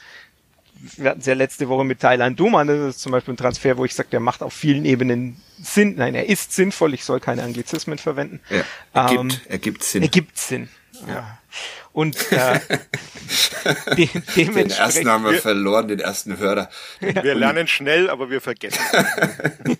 [0.96, 3.78] wir hatten es ja letzte Woche mit Thailand Duman, das ist zum Beispiel ein Transfer,
[3.78, 5.94] wo ich sage, der macht auf vielen Ebenen Sinn.
[5.96, 8.40] Nein, er ist sinnvoll, ich soll keine Anglizismen verwenden.
[8.50, 10.02] Ja, ergibt, Ähm, ergibt Sinn.
[10.02, 10.68] Ergibt Sinn.
[11.08, 11.38] Ja.
[11.92, 12.60] Und äh,
[13.96, 16.68] de den ersten haben wir verloren, den ersten Hörer.
[17.00, 18.82] Wir lernen schnell, aber wir vergessen.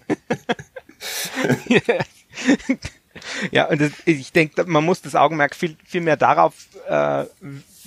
[3.51, 6.55] ja, und das, ich denke, man muss das Augenmerk viel, viel mehr darauf
[6.88, 7.24] äh,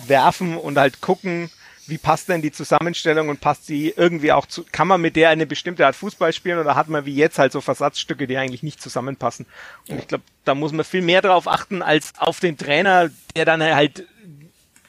[0.06, 1.50] werfen und halt gucken,
[1.88, 5.30] wie passt denn die Zusammenstellung und passt sie irgendwie auch zu, kann man mit der
[5.30, 8.64] eine bestimmte Art Fußball spielen oder hat man wie jetzt halt so Versatzstücke, die eigentlich
[8.64, 9.46] nicht zusammenpassen?
[9.88, 13.46] Und ich glaube, da muss man viel mehr darauf achten, als auf den Trainer, der
[13.46, 14.06] dann halt,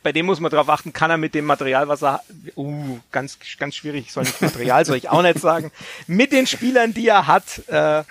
[0.03, 2.23] bei dem muss man darauf achten, kann er mit dem Material, was er,
[2.57, 5.71] uh, ganz, ganz schwierig, ich soll nicht Material, soll ich auch nicht sagen,
[6.07, 8.05] mit den Spielern, die er hat, äh,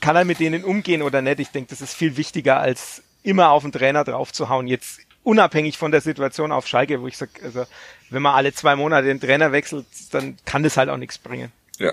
[0.00, 1.40] kann er mit denen umgehen oder nicht?
[1.40, 4.66] Ich denke, das ist viel wichtiger, als immer auf den Trainer draufzuhauen.
[4.66, 7.66] Jetzt unabhängig von der Situation auf Schalke, wo ich sage, also
[8.10, 11.52] wenn man alle zwei Monate den Trainer wechselt, dann kann das halt auch nichts bringen.
[11.78, 11.92] Ja,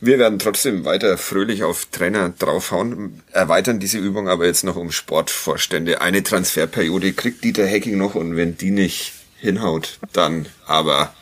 [0.00, 4.90] wir werden trotzdem weiter fröhlich auf Trainer draufhauen, erweitern diese Übung aber jetzt noch um
[4.90, 6.00] Sportvorstände.
[6.00, 11.14] Eine Transferperiode kriegt Dieter Hecking noch und wenn die nicht hinhaut, dann aber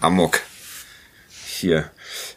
[0.00, 0.40] Amok
[1.46, 1.90] hier.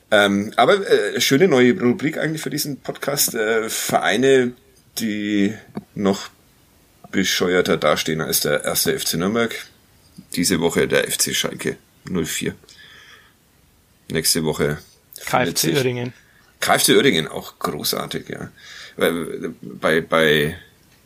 [0.10, 3.36] Ähm, aber äh, schöne neue Rubrik eigentlich für diesen Podcast.
[3.36, 4.54] Äh, Vereine,
[5.00, 5.54] die
[5.96, 6.30] noch
[7.12, 9.56] bescheuerter dastehen als der erste FC Nürnberg.
[10.36, 12.56] Diese Woche der FC Schalke 04.
[14.10, 14.80] Nächste Woche
[15.26, 16.14] KFC Uerdingen.
[16.60, 18.50] KFC Uerdingen auch großartig, ja.
[19.62, 20.58] Bei, bei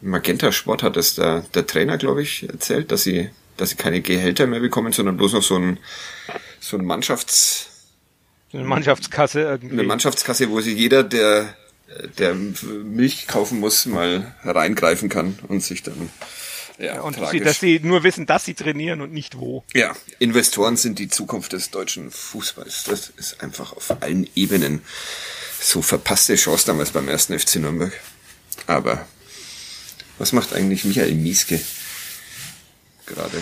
[0.02, 4.02] Magenta Sport hat es der, der Trainer, glaube ich, erzählt, dass sie, dass sie keine
[4.02, 5.78] Gehälter mehr bekommen, sondern bloß noch so ein,
[6.60, 7.70] so ein Mannschafts,
[8.54, 9.74] Eine Mannschaftskasse irgendwie.
[9.74, 11.56] eine Mannschaftskasse, wo sie jeder, der,
[12.18, 16.10] der Milch kaufen muss, mal reingreifen kann und sich dann,
[16.78, 17.40] ja, und dass tragisch.
[17.40, 19.64] sie, dass sie nur wissen, dass sie trainieren und nicht wo.
[19.74, 22.86] Ja, Investoren sind die Zukunft des deutschen Fußballs.
[22.86, 24.82] Das ist einfach auf allen Ebenen
[25.60, 27.94] so verpasste Chance damals beim ersten FC Nürnberg.
[28.68, 29.06] Aber
[30.18, 31.60] was macht eigentlich Michael Mieske
[33.06, 33.42] gerade?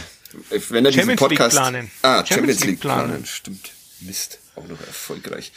[0.69, 1.91] Wenn er diesen Champions League Podcast planen.
[2.01, 3.07] Ah, Champions, League planen.
[3.07, 3.25] planen.
[3.25, 3.71] Stimmt.
[4.01, 5.51] Mist, auch noch erfolgreich.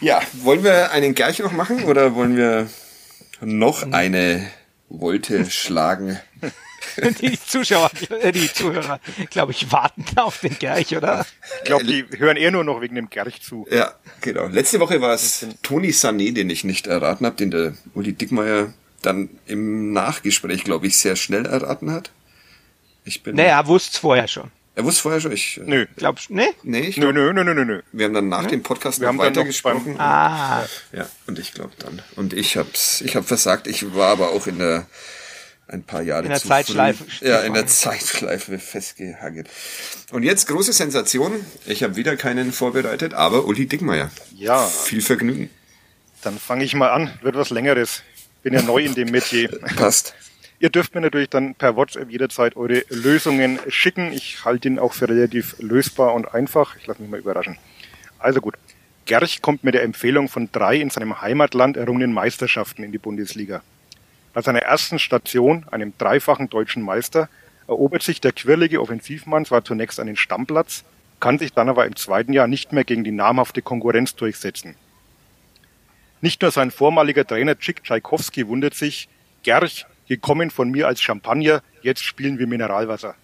[0.00, 2.68] Ja, wollen wir einen Gerch noch machen oder wollen wir
[3.40, 4.50] noch eine
[4.88, 6.18] Wolte schlagen?
[7.20, 7.90] Die Zuschauer,
[8.32, 11.26] die Zuhörer, glaube ich, warten auf den Gerch, oder?
[11.58, 13.66] Ich glaube, die hören eher nur noch wegen dem Gerch zu.
[13.70, 14.46] Ja, genau.
[14.46, 18.72] Letzte Woche war es Toni Sané, den ich nicht erraten habe, den der Uli Dickmeier
[19.02, 22.10] dann im Nachgespräch, glaube ich, sehr schnell erraten hat.
[23.04, 23.36] Ich bin.
[23.36, 24.50] Naja, wusste vorher schon.
[24.78, 25.32] Er wusste vorher schon.
[25.32, 25.86] Ich, Nö.
[25.96, 26.50] Glaubst ne?
[26.62, 27.82] Nee, ich Nö, glaub, nö, nö, nö, nö, nö.
[27.90, 29.98] wir haben dann nach dem Podcast Wir noch weitergesprochen.
[29.98, 32.00] Ah, Ja, und ich glaube dann.
[32.14, 33.66] Und ich hab's, ich hab versagt.
[33.66, 34.86] Ich war aber auch in der
[35.66, 37.66] ein paar Jahre In der zu Zeitschleife Früh, ja, in der.
[37.66, 39.48] Zeitschleife festgehagelt.
[40.12, 41.44] Und jetzt große Sensation.
[41.66, 44.12] Ich habe wieder keinen vorbereitet, aber Uli Dickmeier.
[44.36, 45.50] Ja, Viel Vergnügen.
[46.22, 47.12] dann fange ich mal an.
[47.22, 48.04] Wird was Längeres.
[48.44, 49.48] Bin ja neu in dem Metier.
[49.74, 50.14] Passt.
[50.60, 54.12] Ihr dürft mir natürlich dann per WhatsApp jederzeit eure Lösungen schicken.
[54.12, 56.74] Ich halte ihn auch für relativ lösbar und einfach.
[56.76, 57.56] Ich lasse mich mal überraschen.
[58.18, 58.54] Also gut.
[59.04, 63.62] Gerch kommt mit der Empfehlung von drei in seinem Heimatland errungenen Meisterschaften in die Bundesliga.
[64.34, 67.28] Bei seiner ersten Station, einem dreifachen deutschen Meister,
[67.68, 70.84] erobert sich der quirlige Offensivmann zwar zunächst einen Stammplatz,
[71.20, 74.74] kann sich dann aber im zweiten Jahr nicht mehr gegen die namhafte Konkurrenz durchsetzen.
[76.20, 79.08] Nicht nur sein vormaliger Trainer Chick Tschaikowski wundert sich,
[79.44, 83.14] Gerch, gekommen von mir als Champagner, jetzt spielen wir Mineralwasser.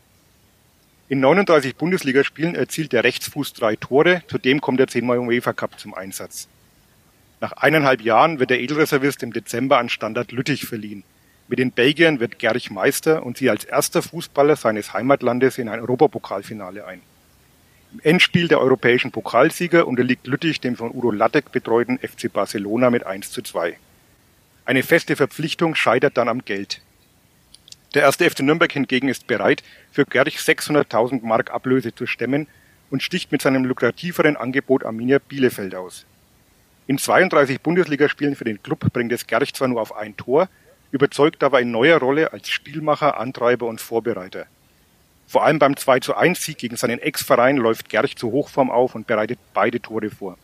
[1.09, 5.79] In 39 Bundesligaspielen erzielt der Rechtsfuß drei Tore, zudem kommt er zehnmal im UEFA Cup
[5.79, 6.49] zum Einsatz.
[7.41, 11.03] Nach eineinhalb Jahren wird der Edelreservist im Dezember an Standard Lüttich verliehen.
[11.47, 15.81] Mit den Belgiern wird Gerch Meister und zieht als erster Fußballer seines Heimatlandes in ein
[15.81, 17.03] Europapokalfinale ein.
[17.93, 23.05] Im Endspiel der europäischen Pokalsieger unterliegt Lüttich dem von Udo Lattek betreuten FC Barcelona mit
[23.05, 23.77] 1 zu 2.
[24.67, 26.81] Eine feste Verpflichtung scheitert dann am Geld.
[27.93, 29.63] Der erste FC Nürnberg hingegen ist bereit,
[29.93, 32.47] für Gerch 600.000 Mark Ablöse zu stemmen
[32.91, 36.07] und sticht mit seinem lukrativeren Angebot Arminia Bielefeld aus.
[36.87, 40.49] In 32 Bundesligaspielen für den Club bringt es Gerch zwar nur auf ein Tor,
[40.93, 44.47] überzeugt aber in neuer Rolle als Spielmacher, Antreiber und Vorbereiter.
[45.27, 48.95] Vor allem beim 2 zu 1 Sieg gegen seinen Ex-Verein läuft Gerch zu Hochform auf
[48.95, 50.39] und bereitet beide Tore vor.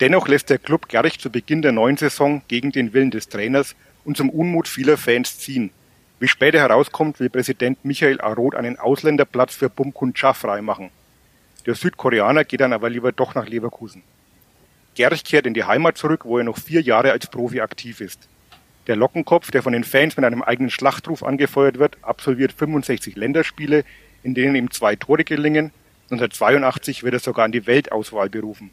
[0.00, 3.76] Dennoch lässt der Club Gerch zu Beginn der neuen Saison gegen den Willen des Trainers
[4.06, 5.70] und zum Unmut vieler Fans ziehen.
[6.18, 10.90] Wie später herauskommt, will Präsident Michael Aroth einen Ausländerplatz für Bumkun Cha freimachen.
[11.66, 14.02] Der Südkoreaner geht dann aber lieber doch nach Leverkusen.
[14.94, 18.26] Gerch kehrt in die Heimat zurück, wo er noch vier Jahre als Profi aktiv ist.
[18.86, 23.84] Der Lockenkopf, der von den Fans mit einem eigenen Schlachtruf angefeuert wird, absolviert 65 Länderspiele,
[24.22, 25.72] in denen ihm zwei Tore gelingen.
[26.10, 28.70] 1982 wird er sogar an die Weltauswahl berufen.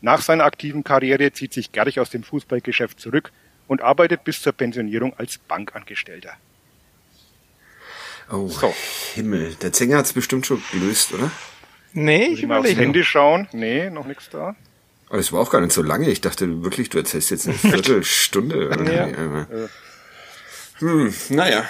[0.00, 3.32] Nach seiner aktiven Karriere zieht sich Gerch aus dem Fußballgeschäft zurück
[3.66, 6.32] und arbeitet bis zur Pensionierung als Bankangestellter.
[8.30, 8.74] Oh, so.
[9.14, 9.54] Himmel.
[9.56, 11.30] Der Zänger hat es bestimmt schon gelöst, oder?
[11.92, 13.48] Nee, ich, ich mal aufs Handy schauen.
[13.52, 14.54] Nee, noch nichts da.
[15.08, 16.08] Aber es war auch gar nicht so lange.
[16.08, 18.70] Ich dachte wirklich, du erzählst jetzt eine Viertelstunde.
[18.92, 19.68] ja.
[20.78, 21.68] Hm, naja.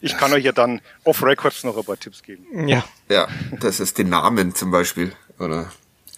[0.00, 2.66] Ich kann euch ja dann off-Records noch ein paar Tipps geben.
[2.66, 2.84] Ja.
[3.08, 3.28] Ja,
[3.60, 5.12] das ist den Namen zum Beispiel.
[5.38, 5.70] Oder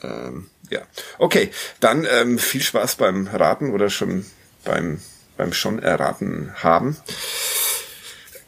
[0.04, 0.82] ähm, ja.
[1.18, 1.50] Okay,
[1.80, 4.24] dann ähm, viel Spaß beim Raten oder schon
[4.64, 5.00] beim,
[5.36, 6.96] beim schon erraten haben.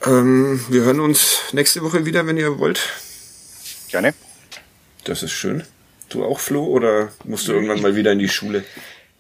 [0.05, 2.81] Ähm, wir hören uns nächste Woche wieder, wenn ihr wollt.
[3.89, 4.15] Gerne.
[5.05, 5.65] Das ist schön.
[6.09, 8.65] Du auch, Flo, oder musst du irgendwann mal wieder in die Schule?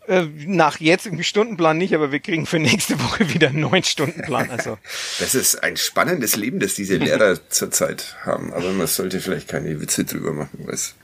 [0.06, 3.82] Äh, nach jetzt im Stundenplan nicht, aber wir kriegen für nächste Woche wieder einen neuen
[3.82, 4.50] Stundenplan.
[4.50, 4.78] Also.
[5.18, 8.52] Das ist ein spannendes Leben, das diese Lehrer zurzeit haben.
[8.52, 10.94] Aber man sollte vielleicht keine Witze drüber machen, weil es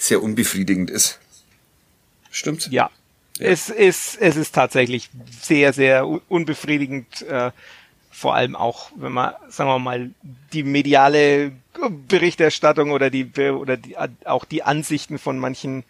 [0.00, 1.18] sehr unbefriedigend ist.
[2.30, 2.68] Stimmt's?
[2.70, 2.90] Ja.
[3.38, 3.46] ja.
[3.46, 7.22] Es ist, es ist tatsächlich sehr, sehr unbefriedigend.
[7.22, 7.50] Äh,
[8.10, 10.10] vor allem auch, wenn man, sagen wir mal,
[10.52, 11.52] die mediale
[12.08, 13.96] Berichterstattung oder die oder die,
[14.26, 15.84] auch die Ansichten von manchen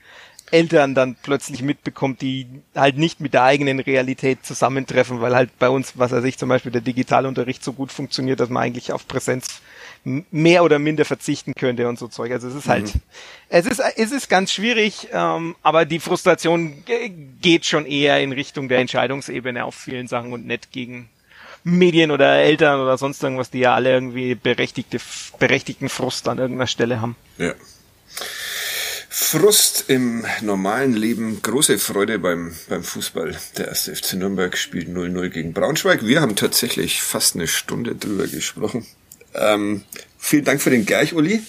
[0.50, 5.70] Eltern dann plötzlich mitbekommt, die halt nicht mit der eigenen Realität zusammentreffen, weil halt bei
[5.70, 9.08] uns, was er sich zum Beispiel der Digitalunterricht so gut funktioniert, dass man eigentlich auf
[9.08, 9.61] Präsenz
[10.05, 12.32] mehr oder minder verzichten könnte und so Zeug.
[12.32, 13.01] Also es ist halt, mhm.
[13.48, 16.84] es ist, es ist ganz schwierig, ähm, aber die Frustration
[17.40, 21.09] geht schon eher in Richtung der Entscheidungsebene auf vielen Sachen und nicht gegen
[21.64, 24.98] Medien oder Eltern oder sonst irgendwas, die ja alle irgendwie berechtigte,
[25.38, 27.16] berechtigten Frust an irgendeiner Stelle haben.
[27.36, 27.55] Ja.
[29.12, 33.36] Frust im normalen Leben, große Freude beim, beim Fußball.
[33.59, 36.07] Der erste FC Nürnberg spielt 0-0 gegen Braunschweig.
[36.07, 38.86] Wir haben tatsächlich fast eine Stunde drüber gesprochen.
[39.34, 39.84] Ähm,
[40.18, 41.42] vielen Dank für den Gerch, Uli.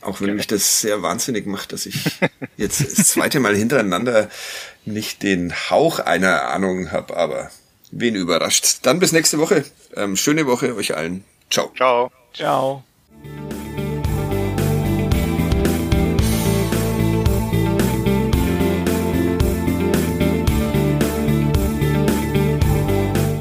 [0.00, 2.20] Auch wenn mich das sehr wahnsinnig macht, dass ich
[2.56, 4.28] jetzt das zweite Mal hintereinander
[4.84, 7.50] nicht den Hauch einer Ahnung habe, aber
[7.90, 8.78] wen überrascht.
[8.82, 9.64] Dann bis nächste Woche.
[9.94, 11.24] Ähm, schöne Woche euch allen.
[11.50, 11.72] Ciao.
[11.76, 12.12] Ciao.
[12.34, 12.84] Ciao.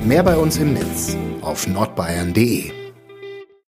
[0.04, 2.85] Mehr bei uns im Netz auf nordbayern.de